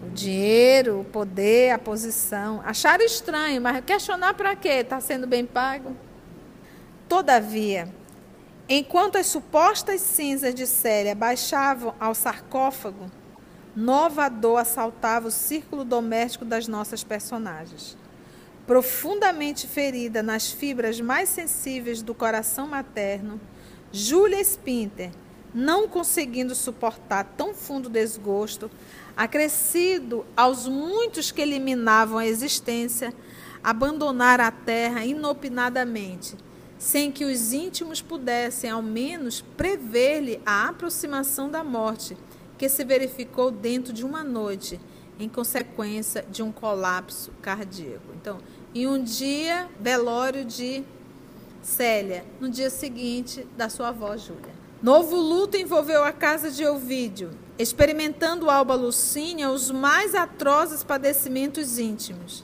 O 0.07 0.09
dinheiro, 0.09 1.01
o 1.01 1.05
poder, 1.05 1.69
a 1.69 1.77
posição. 1.77 2.63
Acharam 2.65 3.05
estranho, 3.05 3.61
mas 3.61 3.85
questionar 3.85 4.33
para 4.33 4.55
quê? 4.55 4.69
Está 4.69 4.99
sendo 4.99 5.27
bem 5.27 5.45
pago? 5.45 5.95
Todavia, 7.11 7.93
enquanto 8.69 9.17
as 9.17 9.27
supostas 9.27 9.99
cinzas 9.99 10.55
de 10.55 10.65
Célia 10.65 11.13
baixavam 11.13 11.93
ao 11.99 12.15
sarcófago, 12.15 13.11
nova 13.75 14.29
dor 14.29 14.55
assaltava 14.55 15.27
o 15.27 15.29
círculo 15.29 15.83
doméstico 15.83 16.45
das 16.45 16.69
nossas 16.69 17.03
personagens. 17.03 17.97
Profundamente 18.65 19.67
ferida 19.67 20.23
nas 20.23 20.53
fibras 20.53 21.01
mais 21.01 21.27
sensíveis 21.27 22.01
do 22.01 22.15
coração 22.15 22.65
materno, 22.65 23.41
Júlia 23.91 24.41
Spinter, 24.41 25.11
não 25.53 25.89
conseguindo 25.89 26.55
suportar 26.55 27.25
tão 27.35 27.53
fundo 27.53 27.89
desgosto, 27.89 28.71
acrescido 29.17 30.25
aos 30.33 30.65
muitos 30.65 31.29
que 31.29 31.41
eliminavam 31.41 32.19
a 32.19 32.25
existência, 32.25 33.13
abandonara 33.61 34.47
a 34.47 34.51
terra 34.51 35.03
inopinadamente, 35.03 36.37
sem 36.81 37.11
que 37.11 37.23
os 37.23 37.53
íntimos 37.53 38.01
pudessem, 38.01 38.67
ao 38.67 38.81
menos, 38.81 39.39
prever-lhe 39.55 40.41
a 40.43 40.67
aproximação 40.67 41.47
da 41.47 41.63
morte 41.63 42.17
que 42.57 42.67
se 42.67 42.83
verificou 42.83 43.51
dentro 43.51 43.93
de 43.93 44.03
uma 44.03 44.23
noite, 44.23 44.79
em 45.19 45.29
consequência 45.29 46.25
de 46.27 46.41
um 46.41 46.51
colapso 46.51 47.31
cardíaco. 47.39 48.07
Então, 48.19 48.39
em 48.73 48.87
um 48.87 49.03
dia, 49.03 49.69
velório 49.79 50.43
de 50.43 50.83
Célia, 51.61 52.25
no 52.39 52.49
dia 52.49 52.71
seguinte, 52.71 53.45
da 53.55 53.69
sua 53.69 53.89
avó 53.89 54.17
Júlia. 54.17 54.55
Novo 54.81 55.17
luto 55.17 55.57
envolveu 55.57 56.03
a 56.03 56.11
casa 56.11 56.49
de 56.49 56.65
Ovídio, 56.65 57.29
experimentando 57.59 58.49
Alba 58.49 58.73
Lucínia 58.73 59.51
os 59.51 59.69
mais 59.69 60.15
atrozes 60.15 60.83
padecimentos 60.83 61.77
íntimos. 61.77 62.43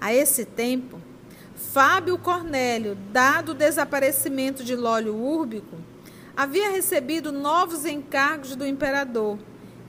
A 0.00 0.14
esse 0.14 0.44
tempo, 0.44 1.00
Fábio 1.70 2.18
Cornélio, 2.18 2.96
dado 3.12 3.52
o 3.52 3.54
desaparecimento 3.54 4.64
de 4.64 4.74
Lólio 4.74 5.14
Úrbico, 5.14 5.76
havia 6.36 6.70
recebido 6.70 7.32
novos 7.32 7.84
encargos 7.84 8.56
do 8.56 8.66
imperador 8.66 9.38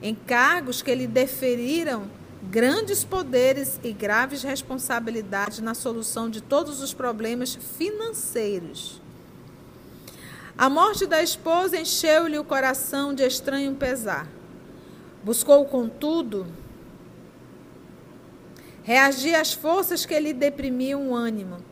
encargos 0.04 0.82
que 0.82 0.94
lhe 0.94 1.06
deferiram 1.06 2.10
grandes 2.42 3.02
poderes 3.02 3.80
e 3.82 3.90
graves 3.90 4.42
responsabilidades 4.42 5.60
na 5.60 5.72
solução 5.72 6.28
de 6.28 6.42
todos 6.42 6.82
os 6.82 6.92
problemas 6.92 7.54
financeiros. 7.54 9.00
A 10.56 10.68
morte 10.68 11.06
da 11.06 11.22
esposa 11.22 11.78
encheu-lhe 11.78 12.38
o 12.38 12.44
coração 12.44 13.14
de 13.14 13.26
estranho 13.26 13.74
pesar. 13.74 14.28
Buscou, 15.24 15.64
contudo, 15.64 16.46
reagia 18.82 19.40
às 19.40 19.54
forças 19.54 20.04
que 20.04 20.20
lhe 20.20 20.34
deprimiam 20.34 21.08
o 21.08 21.14
ânimo, 21.14 21.63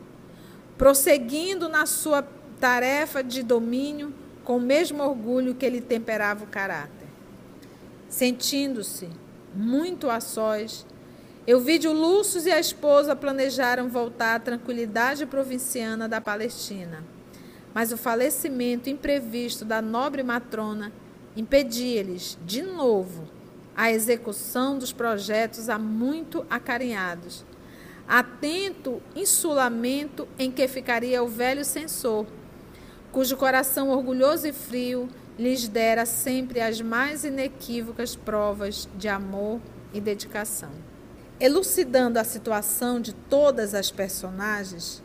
prosseguindo 0.83 1.69
na 1.69 1.85
sua 1.85 2.21
tarefa 2.59 3.23
de 3.23 3.41
domínio 3.41 4.13
com 4.43 4.57
o 4.57 4.61
mesmo 4.61 5.01
orgulho 5.01 5.55
que 5.55 5.69
lhe 5.69 5.79
temperava 5.79 6.43
o 6.43 6.47
caráter. 6.47 7.07
Sentindo-se 8.09 9.09
muito 9.55 10.09
a 10.09 10.19
sós, 10.19 10.85
Euvídio 11.47 11.93
Lúcio 11.93 12.45
e 12.45 12.51
a 12.51 12.59
esposa 12.59 13.15
planejaram 13.15 13.87
voltar 13.87 14.35
à 14.35 14.39
tranquilidade 14.39 15.25
provinciana 15.25 16.09
da 16.09 16.19
Palestina. 16.19 17.01
Mas 17.73 17.93
o 17.93 17.97
falecimento 17.97 18.89
imprevisto 18.89 19.63
da 19.63 19.81
nobre 19.81 20.21
matrona 20.21 20.91
impedia-lhes, 21.33 22.37
de 22.45 22.61
novo, 22.61 23.29
a 23.73 23.89
execução 23.89 24.77
dos 24.77 24.91
projetos 24.91 25.69
há 25.69 25.79
muito 25.79 26.45
acarinhados. 26.49 27.45
Atento 28.15 29.01
insulamento 29.15 30.27
em 30.37 30.51
que 30.51 30.67
ficaria 30.67 31.23
o 31.23 31.27
velho 31.27 31.65
censor, 31.65 32.27
cujo 33.11 33.35
coração 33.35 33.89
orgulhoso 33.89 34.45
e 34.45 34.53
frio 34.53 35.09
lhes 35.35 35.67
dera 35.67 36.05
sempre 36.05 36.61
as 36.61 36.79
mais 36.79 37.23
inequívocas 37.23 38.15
provas 38.15 38.87
de 38.95 39.07
amor 39.07 39.59
e 39.91 39.99
dedicação. 39.99 40.69
Elucidando 41.39 42.19
a 42.19 42.23
situação 42.23 43.01
de 43.01 43.13
todas 43.15 43.73
as 43.73 43.89
personagens, 43.89 45.01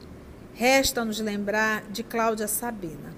resta-nos 0.53 1.19
lembrar 1.19 1.85
de 1.91 2.03
Cláudia 2.03 2.47
Sabina. 2.47 3.17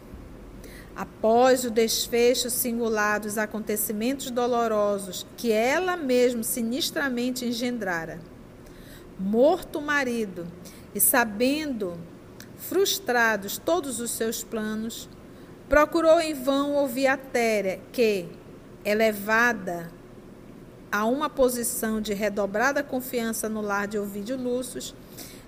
Após 0.95 1.65
o 1.65 1.71
desfecho 1.71 2.49
singular 2.49 3.19
dos 3.19 3.37
acontecimentos 3.37 4.31
dolorosos 4.31 5.27
que 5.37 5.51
ela 5.51 5.97
mesma 5.97 6.45
sinistramente 6.45 7.45
engendrara, 7.45 8.21
morto 9.21 9.79
o 9.79 9.83
marido 9.83 10.47
e 10.95 11.01
sabendo 11.01 11.99
frustrados 12.57 13.59
todos 13.59 14.01
os 14.01 14.11
seus 14.11 14.43
planos, 14.43 15.09
procurou 15.69 16.21
em 16.21 16.35
vão 16.35 16.75
ouvir 16.75 17.07
a 17.07 17.17
Téria, 17.17 17.81
que, 17.93 18.27
elevada 18.85 19.91
a 20.91 21.05
uma 21.05 21.31
posição 21.31 22.01
de 22.01 22.13
redobrada 22.13 22.83
confiança 22.83 23.49
no 23.49 23.61
lar 23.61 23.87
de 23.87 23.99
Ovídio 23.99 24.37
Lúcius, 24.37 24.95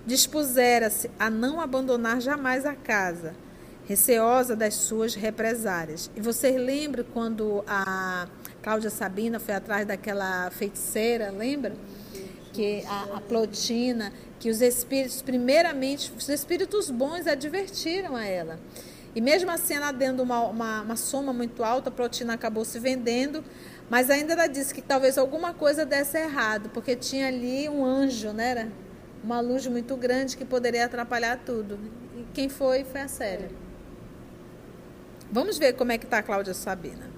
dispusera-se 0.05 1.09
a 1.19 1.29
não 1.29 1.59
abandonar 1.59 2.21
jamais 2.21 2.65
a 2.65 2.73
casa, 2.73 3.35
receosa 3.85 4.55
das 4.55 4.75
suas 4.75 5.13
represárias. 5.13 6.09
E 6.15 6.21
vocês 6.21 6.55
lembram 6.55 7.05
quando 7.13 7.63
a 7.67 8.27
Cláudia 8.61 8.89
Sabina 8.89 9.39
foi 9.39 9.53
atrás 9.53 9.85
daquela 9.85 10.49
feiticeira, 10.51 11.31
lembra? 11.31 11.75
Que 12.53 12.85
a, 12.85 13.17
a 13.17 13.21
Plotina, 13.21 14.13
que 14.39 14.49
os 14.49 14.61
espíritos, 14.61 15.21
primeiramente, 15.21 16.13
os 16.15 16.29
espíritos 16.29 16.89
bons 16.89 17.27
advertiram 17.27 18.15
a 18.15 18.25
ela. 18.25 18.59
E 19.15 19.21
mesmo 19.21 19.51
assim, 19.51 19.75
ela 19.75 19.91
dando 19.91 20.23
uma, 20.23 20.41
uma, 20.41 20.81
uma 20.81 20.95
soma 20.95 21.33
muito 21.33 21.63
alta, 21.63 21.89
a 21.89 21.91
Plotina 21.91 22.33
acabou 22.33 22.63
se 22.65 22.79
vendendo, 22.79 23.43
mas 23.89 24.09
ainda 24.09 24.33
ela 24.33 24.47
disse 24.47 24.73
que 24.73 24.81
talvez 24.81 25.17
alguma 25.17 25.53
coisa 25.53 25.85
desse 25.85 26.17
errado, 26.17 26.69
porque 26.69 26.95
tinha 26.95 27.27
ali 27.27 27.69
um 27.69 27.85
anjo, 27.85 28.31
né? 28.31 28.51
Era 28.51 28.71
uma 29.23 29.39
luz 29.39 29.67
muito 29.67 29.95
grande 29.95 30.35
que 30.35 30.43
poderia 30.43 30.85
atrapalhar 30.85 31.39
tudo. 31.45 31.79
E 32.15 32.25
quem 32.33 32.49
foi 32.49 32.83
foi 32.83 33.01
a 33.01 33.07
Célia. 33.07 33.49
Vamos 35.31 35.57
ver 35.57 35.73
como 35.73 35.91
é 35.91 35.97
que 35.97 36.05
está 36.05 36.19
a 36.19 36.23
Cláudia 36.23 36.53
Sabina. 36.53 37.12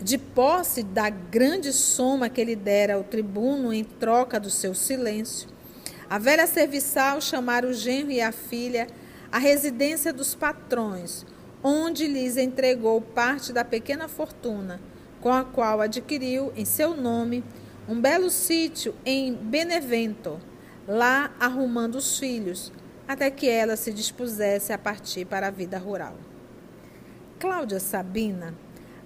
De 0.00 0.16
posse 0.16 0.84
da 0.84 1.10
grande 1.10 1.72
soma 1.72 2.28
que 2.28 2.40
ele 2.40 2.54
dera 2.54 2.94
ao 2.94 3.02
tribuno 3.02 3.72
em 3.72 3.82
troca 3.82 4.38
do 4.38 4.48
seu 4.48 4.72
silêncio, 4.72 5.48
a 6.08 6.18
velha 6.18 6.46
serviçal 6.46 7.20
chamara 7.20 7.66
o 7.66 7.72
genro 7.72 8.12
e 8.12 8.20
a 8.20 8.30
filha 8.30 8.86
à 9.30 9.38
residência 9.38 10.12
dos 10.12 10.36
patrões, 10.36 11.26
onde 11.62 12.06
lhes 12.06 12.36
entregou 12.36 13.00
parte 13.00 13.52
da 13.52 13.64
pequena 13.64 14.06
fortuna, 14.06 14.80
com 15.20 15.32
a 15.32 15.44
qual 15.44 15.80
adquiriu 15.80 16.52
em 16.56 16.64
seu 16.64 16.96
nome 16.96 17.42
um 17.88 18.00
belo 18.00 18.30
sítio 18.30 18.94
em 19.04 19.34
Benevento, 19.34 20.38
lá 20.86 21.34
arrumando 21.40 21.96
os 21.96 22.18
filhos, 22.18 22.72
até 23.08 23.30
que 23.30 23.48
ela 23.48 23.74
se 23.74 23.92
dispusesse 23.92 24.72
a 24.72 24.78
partir 24.78 25.24
para 25.24 25.48
a 25.48 25.50
vida 25.50 25.76
rural. 25.76 26.14
Cláudia 27.40 27.80
Sabina, 27.80 28.54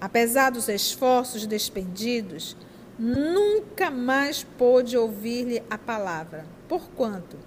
apesar 0.03 0.51
dos 0.51 0.69
esforços 0.69 1.47
despendidos, 1.47 2.57
nunca 2.99 3.89
mais 3.89 4.43
pôde 4.43 4.99
ouvir-lhe 4.99 5.63
a 5.71 5.79
palavra, 5.79 6.45
porquanto, 6.69 7.39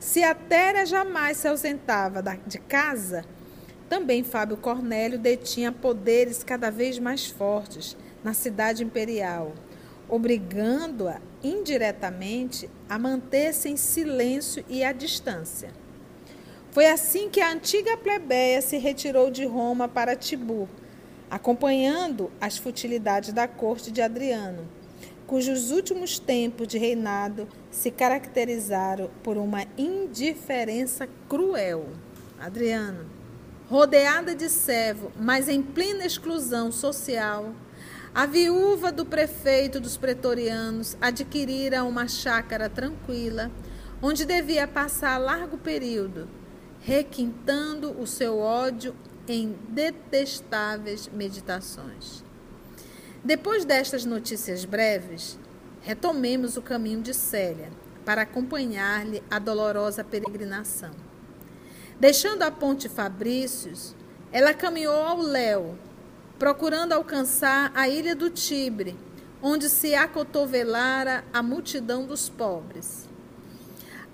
se 0.00 0.22
a 0.22 0.34
Téria 0.34 0.86
jamais 0.86 1.36
se 1.36 1.46
ausentava 1.46 2.22
de 2.46 2.58
casa, 2.60 3.26
também 3.90 4.24
Fábio 4.24 4.56
Cornélio 4.56 5.18
detinha 5.18 5.70
poderes 5.70 6.42
cada 6.42 6.70
vez 6.70 6.98
mais 6.98 7.26
fortes 7.26 7.94
na 8.24 8.32
cidade 8.32 8.82
imperial, 8.82 9.52
obrigando-a 10.08 11.20
indiretamente 11.44 12.70
a 12.88 12.98
manter-se 12.98 13.68
em 13.68 13.76
silêncio 13.76 14.64
e 14.66 14.82
à 14.82 14.92
distância. 14.92 15.74
Foi 16.70 16.86
assim 16.86 17.28
que 17.28 17.42
a 17.42 17.52
antiga 17.52 17.98
plebeia 17.98 18.62
se 18.62 18.78
retirou 18.78 19.30
de 19.30 19.44
Roma 19.44 19.86
para 19.86 20.16
Tibur, 20.16 20.68
acompanhando 21.30 22.30
as 22.40 22.56
futilidades 22.56 23.32
da 23.32 23.46
corte 23.46 23.90
de 23.90 24.00
Adriano, 24.02 24.68
cujos 25.26 25.70
últimos 25.70 26.18
tempos 26.18 26.66
de 26.66 26.78
reinado 26.78 27.48
se 27.70 27.90
caracterizaram 27.90 29.10
por 29.22 29.36
uma 29.36 29.64
indiferença 29.76 31.08
cruel. 31.28 31.86
Adriano 32.38 33.18
rodeada 33.68 34.34
de 34.34 34.48
servo, 34.48 35.12
mas 35.20 35.46
em 35.46 35.60
plena 35.60 36.06
exclusão 36.06 36.72
social, 36.72 37.52
a 38.14 38.24
viúva 38.24 38.90
do 38.90 39.04
prefeito 39.04 39.78
dos 39.78 39.96
pretorianos 39.96 40.96
adquirira 41.00 41.84
uma 41.84 42.08
chácara 42.08 42.70
tranquila, 42.70 43.50
onde 44.00 44.24
devia 44.24 44.66
passar 44.66 45.18
largo 45.18 45.58
período, 45.58 46.26
requintando 46.80 47.90
o 48.00 48.06
seu 48.06 48.38
ódio 48.38 48.94
em 49.32 49.56
detestáveis 49.68 51.08
meditações. 51.12 52.24
Depois 53.22 53.64
destas 53.64 54.04
notícias 54.04 54.64
breves, 54.64 55.38
retomemos 55.82 56.56
o 56.56 56.62
caminho 56.62 57.02
de 57.02 57.12
Célia 57.12 57.70
para 58.04 58.22
acompanhar-lhe 58.22 59.22
a 59.30 59.38
dolorosa 59.38 60.02
peregrinação. 60.02 60.92
Deixando 62.00 62.42
a 62.42 62.50
ponte 62.50 62.88
Fabrícios, 62.88 63.94
ela 64.32 64.54
caminhou 64.54 64.94
ao 64.94 65.18
Léo, 65.18 65.78
procurando 66.38 66.92
alcançar 66.92 67.72
a 67.74 67.88
ilha 67.88 68.14
do 68.14 68.30
Tibre, 68.30 68.96
onde 69.42 69.68
se 69.68 69.94
acotovelara 69.94 71.24
a 71.32 71.42
multidão 71.42 72.06
dos 72.06 72.28
pobres. 72.28 73.08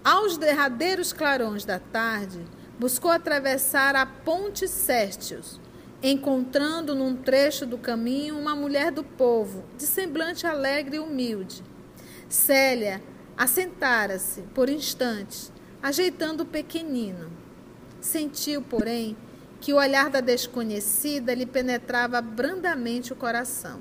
Aos 0.03 0.37
derradeiros 0.37 1.13
clarões 1.13 1.65
da 1.65 1.79
tarde, 1.79 2.45
buscou 2.79 3.11
atravessar 3.11 3.95
a 3.95 4.05
ponte 4.05 4.67
Sértios, 4.67 5.61
encontrando 6.03 6.95
num 6.95 7.17
trecho 7.17 7.65
do 7.65 7.79
caminho 7.79 8.39
uma 8.39 8.55
mulher 8.55 8.91
do 8.91 9.03
povo, 9.03 9.65
de 9.77 9.85
semblante 9.85 10.47
alegre 10.47 10.97
e 10.97 11.01
humilde. 11.01 11.63
Célia 12.29 13.03
assentara-se 13.37 14.43
por 14.55 14.69
instantes, 14.69 15.53
ajeitando 15.83 16.43
o 16.43 16.47
pequenino. 16.47 17.31
Sentiu, 18.01 18.61
porém, 18.61 19.17
que 19.61 19.73
o 19.73 19.77
olhar 19.77 20.11
da 20.11 20.21
desconhecida 20.21 21.33
lhe 21.33 21.47
penetrava 21.47 22.21
brandamente 22.21 23.13
o 23.13 23.17
coração. 23.17 23.81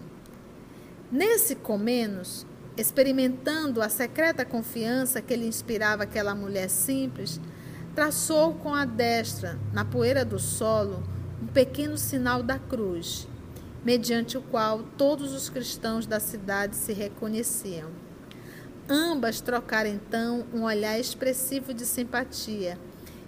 Nesse 1.12 1.56
comenos, 1.56 2.46
experimentando 2.78 3.82
a 3.82 3.90
secreta 3.90 4.46
confiança 4.46 5.22
que 5.22 5.36
lhe 5.36 5.46
inspirava 5.46 6.04
aquela 6.04 6.34
mulher 6.34 6.70
simples, 6.70 7.40
traçou 7.96 8.54
com 8.56 8.74
a 8.74 8.86
destra, 8.86 9.60
na 9.72 9.86
poeira 9.86 10.26
do 10.26 10.40
solo, 10.40 11.04
um 11.42 11.48
pequeno 11.48 11.98
sinal 11.98 12.42
da 12.42 12.58
cruz, 12.58 13.28
mediante 13.84 14.38
o 14.38 14.42
qual 14.42 14.84
todos 14.98 15.34
os 15.34 15.50
cristãos 15.50 16.06
da 16.06 16.20
cidade 16.20 16.76
se 16.76 16.94
reconheciam. 16.94 17.90
Ambas 18.90 19.42
trocaram 19.42 19.90
então 19.90 20.46
um 20.54 20.64
olhar 20.64 21.00
expressivo 21.00 21.74
de 21.74 21.86
simpatia 21.86 22.78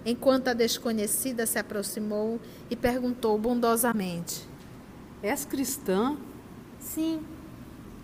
enquanto 0.04 0.48
a 0.48 0.52
desconhecida 0.52 1.46
se 1.46 1.58
aproximou 1.58 2.40
e 2.70 2.76
perguntou 2.76 3.38
bondosamente: 3.38 4.46
És 5.22 5.44
cristã? 5.44 6.16
Sim. 6.78 7.22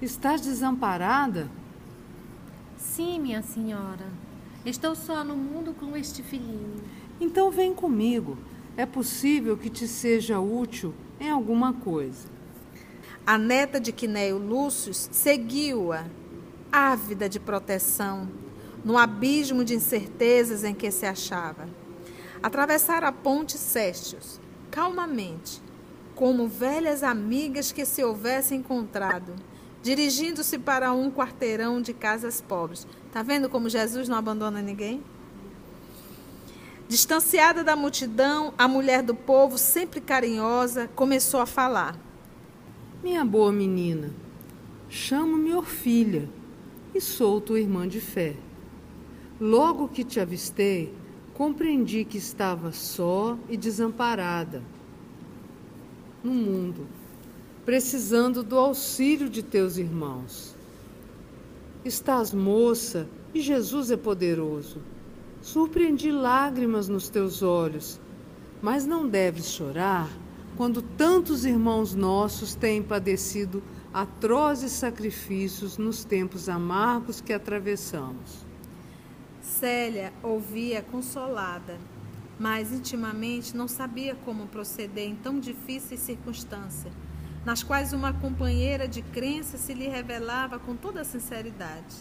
Estás 0.01 0.41
desamparada? 0.41 1.49
Sim, 2.77 3.21
minha 3.21 3.43
senhora. 3.43 4.22
Estou 4.65 4.95
só 4.95 5.25
no 5.25 5.35
mundo 5.35 5.75
com 5.75 5.97
este 5.97 6.23
filhinho. 6.23 6.83
Então 7.21 7.51
vem 7.51 7.75
comigo. 7.75 8.39
É 8.77 8.87
possível 8.87 9.57
que 9.57 9.69
te 9.69 9.89
seja 9.89 10.39
útil 10.39 10.95
em 11.21 11.29
alguma 11.29 11.73
coisa. 11.73 12.29
A 13.27 13.37
neta 13.37 13.81
de 13.81 13.93
Quinéio 13.93 14.39
Lúcio 14.39 14.95
seguiu-a 14.95 16.07
ávida 16.71 17.29
de 17.29 17.39
proteção, 17.39 18.29
no 18.85 18.97
abismo 18.97 19.65
de 19.65 19.75
incertezas 19.75 20.65
em 20.65 20.75
que 20.75 20.91
se 20.91 21.07
achava. 21.07 21.69
Atravessara 22.43 23.09
a 23.09 23.13
ponte 23.13 23.59
Céstios, 23.59 24.41
calmamente, 24.71 25.61
como 26.15 26.49
velhas 26.49 27.03
amigas 27.03 27.73
que 27.73 27.85
se 27.85 28.03
houvessem 28.03 28.61
encontrado, 28.61 29.35
dirigindo-se 29.83 30.59
para 30.59 30.93
um 30.93 31.11
quarteirão 31.11 31.83
de 31.83 31.93
casas 31.93 32.41
pobres. 32.41 32.87
Está 33.07 33.23
vendo 33.23 33.49
como 33.49 33.69
Jesus 33.69 34.09
não 34.09 34.17
abandona 34.17 34.63
ninguém? 34.63 35.03
Distanciada 36.89 37.65
da 37.65 37.75
multidão, 37.75 38.55
a 38.57 38.69
mulher 38.69 39.03
do 39.03 39.15
povo, 39.15 39.59
sempre 39.59 40.01
carinhosa, 40.01 40.89
começou 40.95 41.41
a 41.41 41.47
falar. 41.47 41.99
Minha 43.03 43.25
boa 43.25 43.51
menina, 43.51 44.11
chamo-me 44.89 45.53
Orfilha 45.55 46.29
e 46.95 47.01
sou 47.01 47.41
tua 47.41 47.59
irmã 47.59 47.89
de 47.89 48.01
fé. 48.01 48.37
Logo 49.41 49.89
que 49.89 50.05
te 50.05 50.21
avistei, 50.21 50.95
compreendi 51.35 52.05
que 52.05 52.19
estava 52.19 52.71
só 52.73 53.37
e 53.49 53.57
desamparada 53.57 54.63
no 56.23 56.33
mundo, 56.33 56.87
precisando 57.65 58.43
do 58.43 58.59
auxílio 58.59 59.29
de 59.29 59.43
teus 59.43 59.77
irmãos. 59.77 60.55
Estás 61.85 62.33
moça 62.33 63.09
e 63.35 63.41
Jesus 63.41 63.91
é 63.91 63.97
poderoso. 63.97 64.81
Surpreendi 65.41 66.11
lágrimas 66.11 66.89
nos 66.89 67.09
teus 67.09 67.43
olhos, 67.43 68.01
mas 68.61 68.87
não 68.87 69.09
deves 69.09 69.47
chorar 69.47 70.09
quando 70.57 70.83
tantos 70.83 71.45
irmãos 71.45 71.95
nossos 71.95 72.55
têm 72.55 72.83
padecido 72.83 73.63
atrozes 73.93 74.73
sacrifícios 74.73 75.79
nos 75.79 76.05
tempos 76.05 76.49
amargos 76.49 77.21
que 77.21 77.33
atravessamos. 77.33 78.47
Célia 79.41 80.13
ouvia 80.23 80.83
consolada 80.83 81.79
mas 82.43 82.73
intimamente 82.73 83.57
não 83.57 83.69
sabia 83.69 84.17
como 84.25 84.49
proceder 84.49 85.05
em 85.05 85.15
tão 85.15 85.39
difíceis 85.39 86.01
circunstâncias, 86.01 86.93
nas 87.45 87.63
quais 87.63 87.93
uma 87.93 88.13
companheira 88.13 88.87
de 88.87 89.03
crença 89.03 89.57
se 89.57 89.75
lhe 89.75 89.89
revelava 89.89 90.59
com 90.59 90.77
toda 90.77 91.05
sinceridade. 91.05 91.97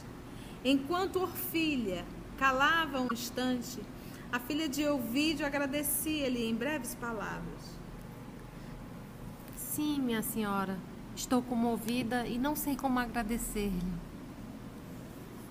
Enquanto 0.64 1.22
Orfilha 1.22 2.06
calava 2.38 3.02
um 3.02 3.08
instante, 3.12 3.80
a 4.32 4.40
filha 4.40 4.70
de 4.70 4.88
Ovídio 4.88 5.46
agradecia-lhe 5.46 6.48
em 6.48 6.56
breves 6.56 6.96
palavras. 6.96 7.80
Sim, 9.56 10.00
minha 10.00 10.22
senhora, 10.22 10.78
estou 11.16 11.42
comovida 11.42 12.26
e 12.28 12.38
não 12.38 12.56
sei 12.56 12.76
como 12.76 13.00
agradecer-lhe. 13.00 13.94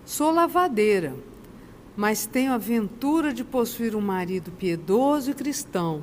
Sou 0.05 0.31
lavadeira 0.31 1.15
mas 1.97 2.25
tenho 2.25 2.53
a 2.53 2.59
ventura 2.59 3.31
de 3.31 3.45
possuir 3.45 3.95
um 3.95 4.01
marido 4.01 4.51
piedoso 4.53 5.31
e 5.31 5.35
cristão, 5.35 6.03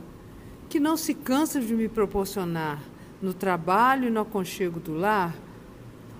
que 0.69 0.79
não 0.79 0.97
se 0.97 1.13
cansa 1.13 1.59
de 1.59 1.73
me 1.73 1.87
proporcionar, 1.87 2.79
no 3.21 3.33
trabalho 3.33 4.07
e 4.07 4.11
no 4.11 4.21
aconchego 4.21 4.79
do 4.79 4.93
lar, 4.93 5.35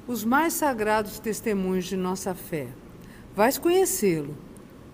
os 0.07 0.23
mais 0.23 0.53
sagrados 0.53 1.19
testemunhos 1.19 1.85
de 1.85 1.97
nossa 1.97 2.33
fé. 2.33 2.67
Vais 3.35 3.57
conhecê-lo. 3.57 4.35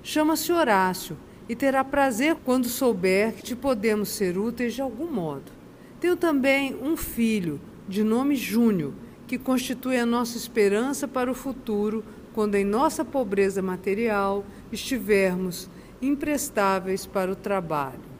Chama-se 0.01 0.51
Horácio 0.51 1.15
e 1.47 1.55
terá 1.55 1.83
prazer 1.83 2.35
quando 2.43 2.67
souber 2.67 3.33
que 3.33 3.43
te 3.43 3.55
podemos 3.55 4.09
ser 4.09 4.37
úteis 4.37 4.73
de 4.73 4.81
algum 4.81 5.09
modo. 5.11 5.51
Tenho 5.99 6.17
também 6.17 6.75
um 6.81 6.97
filho, 6.97 7.61
de 7.87 8.03
nome 8.03 8.35
Júnior, 8.35 8.93
que 9.27 9.37
constitui 9.37 9.97
a 9.97 10.05
nossa 10.05 10.37
esperança 10.37 11.07
para 11.07 11.31
o 11.31 11.35
futuro 11.35 12.03
quando 12.33 12.55
em 12.55 12.65
nossa 12.65 13.05
pobreza 13.05 13.61
material 13.61 14.43
estivermos 14.71 15.69
imprestáveis 16.01 17.05
para 17.05 17.31
o 17.31 17.35
trabalho. 17.35 18.12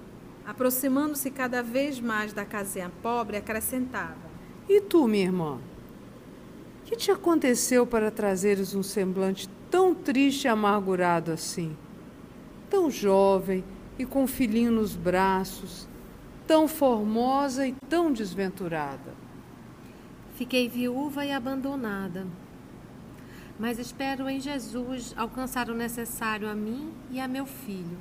Aproximando-se 0.46 1.32
cada 1.32 1.64
vez 1.64 2.00
mais 2.00 2.34
da 2.34 2.46
casinha 2.46 2.92
pobre, 3.02 3.38
acrescentava: 3.38 4.16
E 4.68 4.82
tu, 4.82 5.08
minha 5.08 5.26
irmã? 5.26 5.60
Que 6.86 6.96
te 6.96 7.12
aconteceu 7.12 7.88
para 7.88 8.12
trazeres 8.12 8.76
um 8.76 8.84
semblante 8.84 9.50
tão 9.72 9.96
triste 9.96 10.46
e 10.46 10.48
amargurado 10.48 11.32
assim? 11.32 11.76
Tão 12.70 12.92
jovem 12.92 13.64
e 13.98 14.06
com 14.06 14.24
um 14.24 14.28
filhinho 14.28 14.72
nos 14.72 14.96
braços, 14.96 15.88
tão 16.46 16.68
formosa 16.68 17.66
e 17.66 17.76
tão 17.90 18.12
desventurada. 18.12 19.14
Fiquei 20.36 20.68
viúva 20.68 21.26
e 21.26 21.32
abandonada 21.32 22.28
mas 23.60 23.78
espero 23.78 24.28
em 24.30 24.40
Jesus 24.40 25.14
alcançar 25.16 25.70
o 25.70 25.76
necessário 25.76 26.50
a 26.50 26.56
mim 26.56 26.92
e 27.12 27.20
a 27.20 27.28
meu 27.28 27.46
filho. 27.46 27.98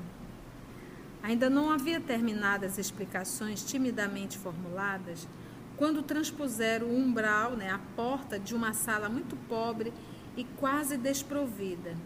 Ainda 1.23 1.49
não 1.49 1.71
havia 1.71 2.01
terminado 2.01 2.67
as 2.67 2.79
explicações 2.79 3.65
timidamente 3.65 4.37
formuladas 4.37 5.29
quando 5.77 6.03
transpuseram 6.03 6.89
o 6.89 6.97
umbral, 6.97 7.53
né, 7.53 7.71
a 7.71 7.81
porta 7.95 8.39
de 8.39 8.55
uma 8.55 8.73
sala 8.73 9.09
muito 9.09 9.37
pobre 9.49 9.93
e 10.37 10.45
quase 10.45 10.97
desprovida. 10.97 11.97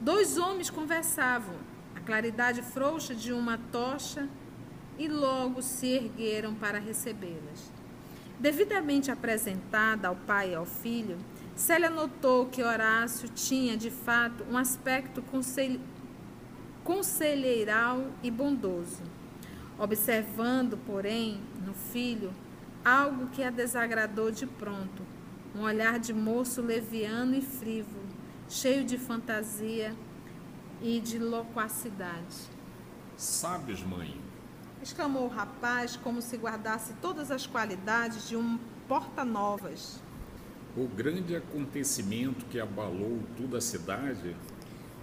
Dois 0.00 0.36
homens 0.36 0.70
conversavam, 0.70 1.54
a 1.94 2.00
claridade 2.00 2.62
frouxa 2.62 3.14
de 3.14 3.32
uma 3.32 3.58
tocha, 3.70 4.28
e 4.98 5.08
logo 5.08 5.62
se 5.62 5.86
ergueram 5.86 6.54
para 6.54 6.78
recebê-las. 6.78 7.72
Devidamente 8.38 9.10
apresentada 9.10 10.08
ao 10.08 10.16
pai 10.16 10.52
e 10.52 10.54
ao 10.54 10.66
filho, 10.66 11.16
Célia 11.54 11.90
notou 11.90 12.46
que 12.46 12.62
Horácio 12.62 13.28
tinha, 13.28 13.76
de 13.76 13.90
fato, 13.90 14.44
um 14.50 14.56
aspecto 14.56 15.22
conselheiral 16.84 18.10
e 18.22 18.30
bondoso, 18.30 19.02
observando, 19.78 20.76
porém, 20.76 21.40
no 21.64 21.74
filho, 21.74 22.32
algo 22.84 23.28
que 23.28 23.42
a 23.42 23.50
desagradou 23.50 24.30
de 24.30 24.46
pronto, 24.46 25.02
um 25.54 25.62
olhar 25.62 25.98
de 25.98 26.12
moço 26.12 26.60
leviano 26.60 27.34
e 27.34 27.40
frívolo, 27.40 28.06
cheio 28.48 28.84
de 28.84 28.98
fantasia 28.98 29.94
e 30.80 31.00
de 31.00 31.18
loquacidade. 31.18 32.50
Sabes, 33.16 33.82
mãe? 33.82 34.32
exclamou 34.82 35.26
o 35.26 35.28
rapaz, 35.28 35.96
como 35.96 36.20
se 36.20 36.36
guardasse 36.36 36.94
todas 36.94 37.30
as 37.30 37.46
qualidades 37.46 38.28
de 38.28 38.36
um 38.36 38.58
porta-novas. 38.88 40.02
O 40.76 40.86
grande 40.88 41.36
acontecimento 41.36 42.44
que 42.46 42.58
abalou 42.58 43.20
toda 43.36 43.58
a 43.58 43.60
cidade. 43.60 44.34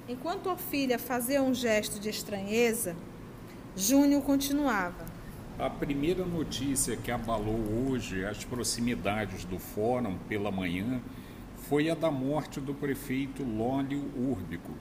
Enquanto 0.10 0.50
Orfilha 0.50 0.98
fazia 0.98 1.44
um 1.44 1.54
gesto 1.54 2.00
de 2.00 2.10
estranheza, 2.10 2.96
Júnior 3.76 4.24
continuava. 4.24 5.06
A 5.60 5.70
primeira 5.70 6.26
notícia 6.26 6.98
que 6.98 7.12
abalou 7.12 7.60
hoje 7.88 8.26
as 8.26 8.44
proximidades 8.44 9.46
do 9.46 9.60
fórum 9.60 10.18
pela 10.28 10.50
manhã 10.50 11.00
foi 11.70 11.92
a 11.92 11.94
da 11.94 12.10
morte 12.10 12.60
do 12.60 12.74
prefeito 12.74 13.44
Lólio 13.44 14.04
Úrbico, 14.18 14.72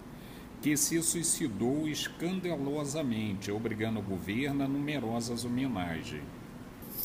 que 0.63 0.75
se 0.79 1.03
suicidou 1.03 1.87
escandalosamente, 1.87 3.53
obrigando 3.53 3.99
o 3.99 4.03
governo 4.03 4.65
a 4.65 4.67
numerosas 4.67 5.45
homenagens. 5.45 6.25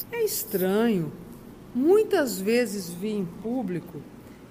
É 0.09 0.23
estranho 0.23 1.11
Muitas 1.75 2.39
vezes 2.39 2.87
vi 2.87 3.09
em 3.09 3.25
público 3.25 3.99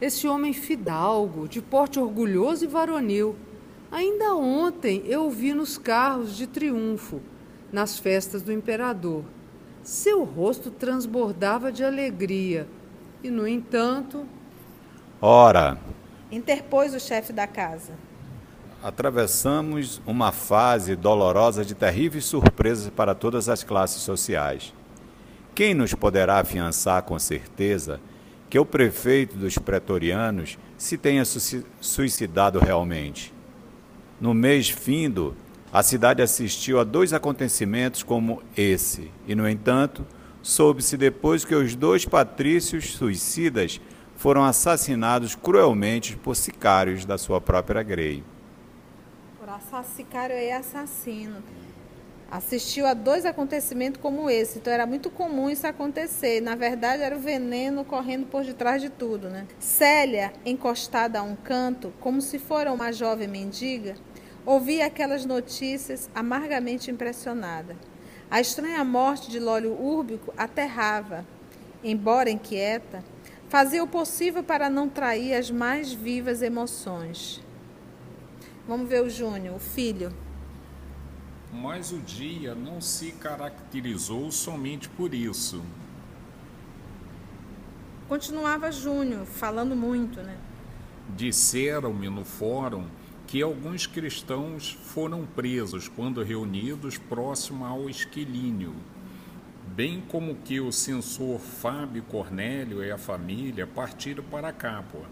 esse 0.01 0.27
homem 0.27 0.53
fidalgo, 0.53 1.47
de 1.47 1.63
porte 1.63 2.01
orgulhoso 2.01 2.65
e 2.65 2.69
varonil. 2.69 3.37
Ainda 3.93 4.35
ontem 4.35 5.03
eu 5.05 5.27
o 5.27 5.31
vi 5.31 5.53
nos 5.53 5.77
carros 5.77 6.35
de 6.35 6.47
triunfo, 6.47 7.21
nas 7.71 7.99
festas 7.99 8.41
do 8.41 8.51
imperador. 8.51 9.23
Seu 9.83 10.25
rosto 10.25 10.71
transbordava 10.71 11.71
de 11.71 11.85
alegria 11.85 12.67
e, 13.23 13.31
no 13.31 13.47
entanto. 13.47 14.27
Ora! 15.21 15.79
interpôs 16.31 16.95
o 16.95 16.99
chefe 16.99 17.35
da 17.35 17.47
casa. 17.47 17.93
Atravessamos 18.83 20.01
uma 20.07 20.33
fase 20.33 20.97
dolorosa 20.97 21.63
de 21.63 21.75
terríveis 21.75 22.25
surpresas 22.25 22.89
para 22.89 23.15
todas 23.15 23.47
as 23.51 23.63
classes 23.63 24.01
sociais. 24.01 24.73
Quem 25.55 25.75
nos 25.75 25.93
poderá 25.93 26.39
afiançar 26.39 27.03
com 27.03 27.19
certeza 27.19 28.01
que 28.49 28.59
o 28.59 28.65
prefeito 28.65 29.37
dos 29.37 29.59
pretorianos 29.59 30.59
se 30.79 30.97
tenha 30.97 31.25
suicidado 31.81 32.59
realmente? 32.59 33.33
No 34.23 34.33
mês 34.33 34.71
findo, 34.71 35.35
a 35.73 35.83
cidade 35.83 36.23
assistiu 36.23 36.79
a 36.79 36.85
dois 36.85 37.13
acontecimentos 37.13 38.05
como 38.05 38.41
esse, 38.57 39.11
e, 39.27 39.35
no 39.35 39.49
entanto, 39.49 40.07
soube-se 40.41 40.97
depois 40.97 41.45
que 41.45 41.57
os 41.57 41.75
dois 41.75 42.05
patrícios 42.05 42.93
suicidas 42.93 43.81
foram 44.15 44.45
assassinados 44.45 45.35
cruelmente 45.35 46.17
por 46.17 46.37
sicários 46.37 47.05
da 47.05 47.19
sua 47.19 47.41
própria 47.41 47.83
grei. 47.83 48.23
Sicário 49.97 50.37
é 50.37 50.53
assassino. 50.53 51.43
assistiu 52.31 52.87
a 52.87 52.95
dois 52.95 53.27
acontecimentos 53.27 54.01
como 54.01 54.31
esse. 54.31 54.59
Então 54.59 54.73
era 54.73 54.87
muito 54.87 55.11
comum 55.11 55.51
isso 55.51 55.67
acontecer. 55.67 56.41
Na 56.41 56.55
verdade, 56.55 57.03
era 57.03 57.17
o 57.17 57.19
veneno 57.19 57.85
correndo 57.85 58.27
por 58.27 58.45
detrás 58.45 58.81
de 58.81 58.89
tudo, 58.89 59.29
né? 59.29 59.49
Célia, 59.59 60.33
encostada 60.47 61.19
a 61.19 61.23
um 61.23 61.35
canto, 61.35 61.93
como 62.01 62.23
se 62.23 62.39
fora 62.39 62.73
uma 62.73 62.93
jovem 62.93 63.29
mendiga, 63.29 63.97
ouvia 64.45 64.87
aquelas 64.87 65.25
notícias 65.25 66.11
amargamente 66.15 66.91
impressionada. 66.91 67.77
A 68.31 68.41
estranha 68.41 68.83
morte 68.85 69.31
de 69.31 69.39
Lólio 69.39 69.79
Úrbico 69.81 70.33
aterrava. 70.37 71.25
Embora 71.85 72.31
inquieta, 72.31 73.05
fazia 73.49 73.83
o 73.83 73.89
possível 73.89 74.43
para 74.43 74.71
não 74.71 74.89
trair 74.89 75.35
as 75.35 75.51
mais 75.51 75.93
vivas 75.93 76.43
emoções. 76.43 77.43
Vamos 78.67 78.89
ver 78.89 79.03
o 79.03 79.11
Júnior, 79.11 79.57
o 79.57 79.61
filho. 79.61 80.13
Mas 81.53 81.93
o 81.93 81.99
dia 81.99 82.55
não 82.55 82.81
se 82.81 83.13
caracterizou 83.13 84.31
somente 84.31 84.89
por 84.89 85.13
isso. 85.13 85.63
Continuava 88.09 88.73
Júnior, 88.73 89.27
falando 89.27 89.77
muito, 89.77 90.23
né? 90.23 90.37
Disseram-me 91.15 92.09
no 92.09 92.25
fórum 92.25 92.87
que 93.33 93.41
alguns 93.41 93.87
cristãos 93.87 94.79
foram 94.85 95.25
presos 95.25 95.89
quando 95.89 96.23
reunidos 96.23 96.99
próximo 96.99 97.65
ao 97.65 97.89
esquilínio, 97.89 98.75
bem 99.69 100.03
como 100.07 100.35
que 100.35 100.61
o 100.61 100.71
censor 100.71 101.39
Fábio 101.39 102.03
Cornélio 102.03 102.85
e 102.85 102.91
a 102.93 102.99
família 102.99 103.67
partiram 103.67 104.23
para 104.23 104.53
Capua, 104.53 105.07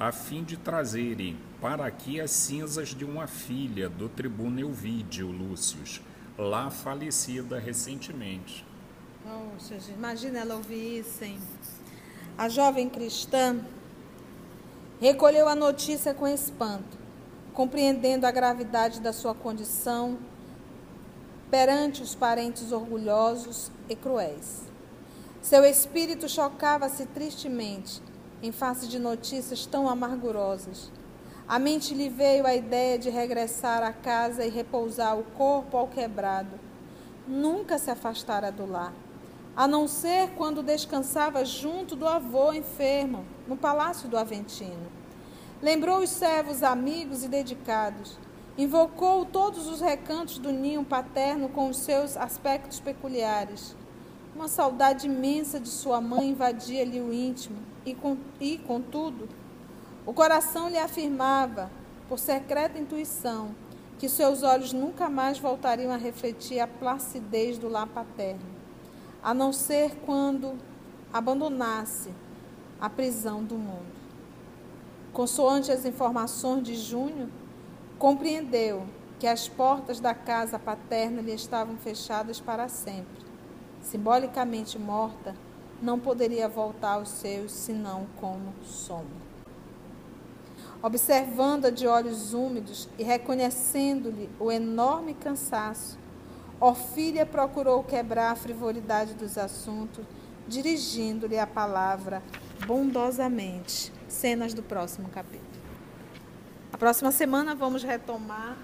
a 0.00 0.10
fim 0.10 0.42
de 0.42 0.56
trazerem 0.56 1.36
para 1.60 1.84
aqui 1.84 2.18
as 2.18 2.30
cinzas 2.30 2.94
de 2.94 3.04
uma 3.04 3.26
filha 3.26 3.90
do 3.90 4.08
tribuno 4.08 4.58
Elvídio 4.58 5.30
Lúcio, 5.30 6.00
lá 6.38 6.70
falecida 6.70 7.58
recentemente. 7.58 8.64
Poxa, 9.22 9.76
imagina 9.94 10.38
ela 10.38 10.54
ouvir 10.54 11.00
isso, 11.00 11.22
hein? 11.22 11.38
A 12.38 12.48
jovem 12.48 12.88
cristã 12.88 13.60
recolheu 14.98 15.46
a 15.46 15.54
notícia 15.54 16.14
com 16.14 16.26
espanto, 16.26 17.04
compreendendo 17.56 18.26
a 18.26 18.30
gravidade 18.30 19.00
da 19.00 19.14
sua 19.14 19.34
condição 19.34 20.18
perante 21.50 22.02
os 22.02 22.14
parentes 22.14 22.70
orgulhosos 22.70 23.70
e 23.88 23.96
cruéis. 23.96 24.64
Seu 25.40 25.64
espírito 25.64 26.28
chocava-se 26.28 27.06
tristemente 27.06 28.02
em 28.42 28.52
face 28.52 28.86
de 28.86 28.98
notícias 28.98 29.64
tão 29.64 29.88
amargurosas. 29.88 30.92
A 31.48 31.58
mente 31.58 31.94
lhe 31.94 32.10
veio 32.10 32.46
a 32.46 32.54
ideia 32.54 32.98
de 32.98 33.08
regressar 33.08 33.82
à 33.82 33.92
casa 33.92 34.44
e 34.44 34.50
repousar 34.50 35.18
o 35.18 35.24
corpo 35.24 35.78
ao 35.78 35.88
quebrado. 35.88 36.60
Nunca 37.26 37.78
se 37.78 37.90
afastara 37.90 38.52
do 38.52 38.70
lar, 38.70 38.92
a 39.56 39.66
não 39.66 39.88
ser 39.88 40.28
quando 40.36 40.62
descansava 40.62 41.42
junto 41.42 41.96
do 41.96 42.06
avô 42.06 42.52
enfermo, 42.52 43.24
no 43.48 43.56
palácio 43.56 44.10
do 44.10 44.18
Aventino. 44.18 45.05
Lembrou 45.62 46.00
os 46.00 46.10
servos 46.10 46.62
amigos 46.62 47.24
e 47.24 47.28
dedicados. 47.28 48.18
Invocou 48.58 49.24
todos 49.24 49.66
os 49.66 49.80
recantos 49.80 50.38
do 50.38 50.52
ninho 50.52 50.84
paterno 50.84 51.48
com 51.48 51.70
os 51.70 51.78
seus 51.78 52.14
aspectos 52.14 52.78
peculiares. 52.78 53.74
Uma 54.34 54.48
saudade 54.48 55.06
imensa 55.06 55.58
de 55.58 55.70
sua 55.70 55.98
mãe 55.98 56.28
invadia-lhe 56.28 57.00
o 57.00 57.10
íntimo, 57.10 57.56
e, 57.86 57.94
com, 57.94 58.18
e, 58.38 58.58
contudo, 58.58 59.30
o 60.04 60.12
coração 60.12 60.68
lhe 60.68 60.76
afirmava, 60.76 61.70
por 62.06 62.18
secreta 62.18 62.78
intuição, 62.78 63.54
que 63.98 64.10
seus 64.10 64.42
olhos 64.42 64.74
nunca 64.74 65.08
mais 65.08 65.38
voltariam 65.38 65.90
a 65.90 65.96
refletir 65.96 66.60
a 66.60 66.66
placidez 66.66 67.56
do 67.56 67.68
lar 67.68 67.86
paterno, 67.86 68.44
a 69.22 69.32
não 69.32 69.54
ser 69.54 69.96
quando 70.04 70.54
abandonasse 71.10 72.10
a 72.78 72.90
prisão 72.90 73.42
do 73.42 73.54
mundo. 73.54 73.95
Consoante 75.16 75.72
as 75.72 75.86
informações 75.86 76.62
de 76.62 76.74
Júnior, 76.74 77.30
compreendeu 77.98 78.84
que 79.18 79.26
as 79.26 79.48
portas 79.48 79.98
da 79.98 80.12
casa 80.12 80.58
paterna 80.58 81.22
lhe 81.22 81.32
estavam 81.32 81.78
fechadas 81.78 82.38
para 82.38 82.68
sempre. 82.68 83.24
Simbolicamente 83.80 84.78
morta, 84.78 85.34
não 85.80 85.98
poderia 85.98 86.50
voltar 86.50 86.96
aos 86.96 87.08
seus 87.08 87.50
senão 87.50 88.06
como 88.20 88.52
sombra. 88.62 89.24
Observando-a 90.82 91.70
de 91.70 91.86
olhos 91.86 92.34
úmidos 92.34 92.86
e 92.98 93.02
reconhecendo-lhe 93.02 94.28
o 94.38 94.52
enorme 94.52 95.14
cansaço, 95.14 95.98
Orfília 96.60 97.24
procurou 97.24 97.82
quebrar 97.82 98.32
a 98.32 98.36
frivolidade 98.36 99.14
dos 99.14 99.38
assuntos, 99.38 100.04
dirigindo-lhe 100.46 101.38
a 101.38 101.46
palavra 101.46 102.22
bondosamente. 102.66 103.95
Cenas 104.16 104.54
do 104.54 104.62
próximo 104.62 105.10
capítulo. 105.10 105.44
A 106.72 106.78
próxima 106.78 107.12
semana 107.12 107.54
vamos 107.54 107.82
retomar, 107.82 108.56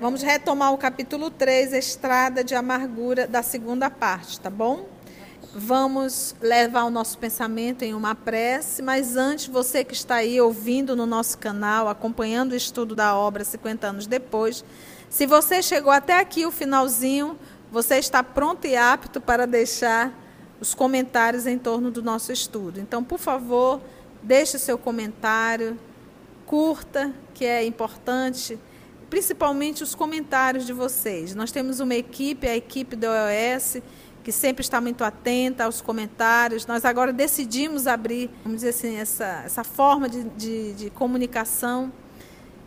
vamos 0.00 0.22
retomar 0.22 0.72
o 0.72 0.78
capítulo 0.78 1.32
3, 1.32 1.72
Estrada 1.72 2.44
de 2.44 2.54
Amargura, 2.54 3.26
da 3.26 3.42
segunda 3.42 3.90
parte, 3.90 4.38
tá 4.38 4.48
bom? 4.48 4.88
Vamos 5.52 6.36
levar 6.40 6.84
o 6.84 6.90
nosso 6.90 7.18
pensamento 7.18 7.82
em 7.82 7.92
uma 7.92 8.14
prece, 8.14 8.82
mas 8.82 9.16
antes, 9.16 9.48
você 9.48 9.82
que 9.82 9.94
está 9.94 10.16
aí 10.16 10.40
ouvindo 10.40 10.94
no 10.94 11.06
nosso 11.06 11.36
canal, 11.38 11.88
acompanhando 11.88 12.52
o 12.52 12.56
estudo 12.56 12.94
da 12.94 13.16
obra 13.16 13.44
50 13.44 13.88
anos 13.88 14.06
depois, 14.06 14.64
se 15.08 15.26
você 15.26 15.60
chegou 15.60 15.90
até 15.90 16.20
aqui, 16.20 16.46
o 16.46 16.52
finalzinho, 16.52 17.36
você 17.72 17.96
está 17.96 18.22
pronto 18.22 18.64
e 18.64 18.76
apto 18.76 19.20
para 19.20 19.44
deixar 19.44 20.16
os 20.60 20.72
comentários 20.72 21.48
em 21.48 21.58
torno 21.58 21.90
do 21.90 22.00
nosso 22.00 22.30
estudo. 22.30 22.78
Então, 22.78 23.02
por 23.02 23.18
favor, 23.18 23.80
deixe 24.22 24.58
seu 24.58 24.76
comentário, 24.76 25.78
curta, 26.46 27.12
que 27.32 27.44
é 27.44 27.64
importante, 27.64 28.58
principalmente 29.08 29.82
os 29.82 29.94
comentários 29.94 30.66
de 30.66 30.72
vocês. 30.72 31.34
Nós 31.34 31.50
temos 31.50 31.80
uma 31.80 31.94
equipe, 31.94 32.46
a 32.46 32.56
equipe 32.56 32.96
do 32.96 33.06
OS, 33.06 33.82
que 34.22 34.30
sempre 34.30 34.62
está 34.62 34.80
muito 34.80 35.02
atenta 35.02 35.64
aos 35.64 35.80
comentários. 35.80 36.66
Nós 36.66 36.84
agora 36.84 37.12
decidimos 37.12 37.86
abrir, 37.86 38.30
vamos 38.42 38.58
dizer 38.58 38.70
assim, 38.70 38.96
essa, 38.96 39.42
essa 39.44 39.64
forma 39.64 40.08
de, 40.08 40.24
de, 40.24 40.72
de 40.74 40.90
comunicação. 40.90 41.92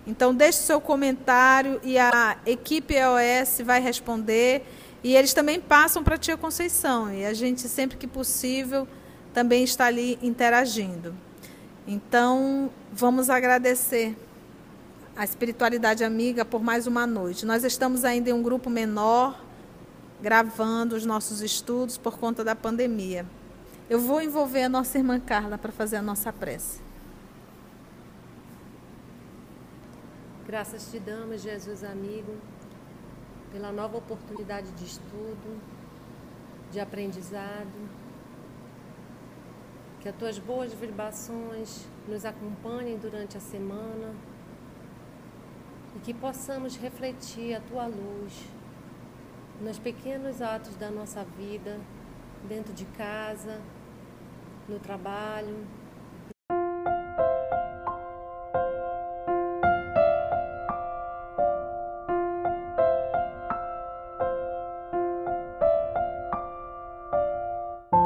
Então, 0.06 0.34
deixe 0.34 0.60
seu 0.60 0.82
comentário 0.82 1.80
e 1.84 1.98
a 1.98 2.38
equipe 2.46 2.96
EOS 2.96 3.62
vai 3.64 3.80
responder. 3.80 4.66
E 5.04 5.16
eles 5.16 5.34
também 5.34 5.60
passam 5.60 6.04
para 6.04 6.16
a 6.16 6.18
Tia 6.18 6.36
Conceição. 6.36 7.14
E 7.14 7.26
a 7.26 7.34
gente, 7.34 7.62
sempre 7.68 7.98
que 7.98 8.08
possível, 8.08 8.88
também 9.34 9.64
está 9.64 9.86
ali 9.86 10.18
interagindo. 10.22 11.14
Então, 11.86 12.72
vamos 12.94 13.30
agradecer 13.30 14.16
a 15.16 15.24
espiritualidade 15.24 16.04
amiga 16.04 16.46
por 16.46 16.64
mais 16.64 16.88
uma 16.88 17.06
noite. 17.06 17.46
Nós 17.46 17.64
estamos 17.66 18.06
ainda 18.06 18.30
em 18.30 18.34
um 18.34 18.42
grupo 18.42 18.70
menor 18.70 19.44
gravando 20.22 20.96
os 20.96 21.06
nossos 21.06 21.42
estudos 21.42 21.98
por 21.98 22.18
conta 22.18 22.42
da 22.42 22.56
pandemia. 22.56 23.26
Eu 23.90 24.00
vou 24.00 24.22
envolver 24.22 24.64
a 24.64 24.70
nossa 24.70 24.98
irmã 24.98 25.20
Carla 25.20 25.58
para 25.58 25.74
fazer 25.74 25.98
a 25.98 26.02
nossa 26.02 26.32
prece. 26.32 26.80
Graças 30.48 30.90
te 30.90 31.00
damos, 31.00 31.42
Jesus 31.42 31.84
amigo, 31.84 32.34
pela 33.52 33.74
nova 33.74 33.98
oportunidade 33.98 34.72
de 34.72 34.86
estudo, 34.86 35.60
de 36.72 36.80
aprendizado. 36.80 37.90
Que 40.04 40.10
as 40.10 40.16
tuas 40.18 40.38
boas 40.38 40.74
vibrações 40.74 41.88
nos 42.10 42.26
acompanhem 42.26 42.98
durante 42.98 43.38
a 43.38 43.40
semana 43.40 44.14
e 45.96 46.00
que 46.00 46.14
possamos 46.14 46.76
refletir 46.76 47.56
a 47.56 47.62
tua 47.62 47.86
luz 47.86 48.46
nos 49.62 49.80
pequenos 49.80 50.42
atos 50.42 50.76
da 50.76 50.92
nossa 50.92 51.24
vida, 51.24 51.80
dentro 52.50 52.74
de 52.74 52.84
casa, 52.84 53.62
no 54.68 54.78
trabalho. 54.78 55.66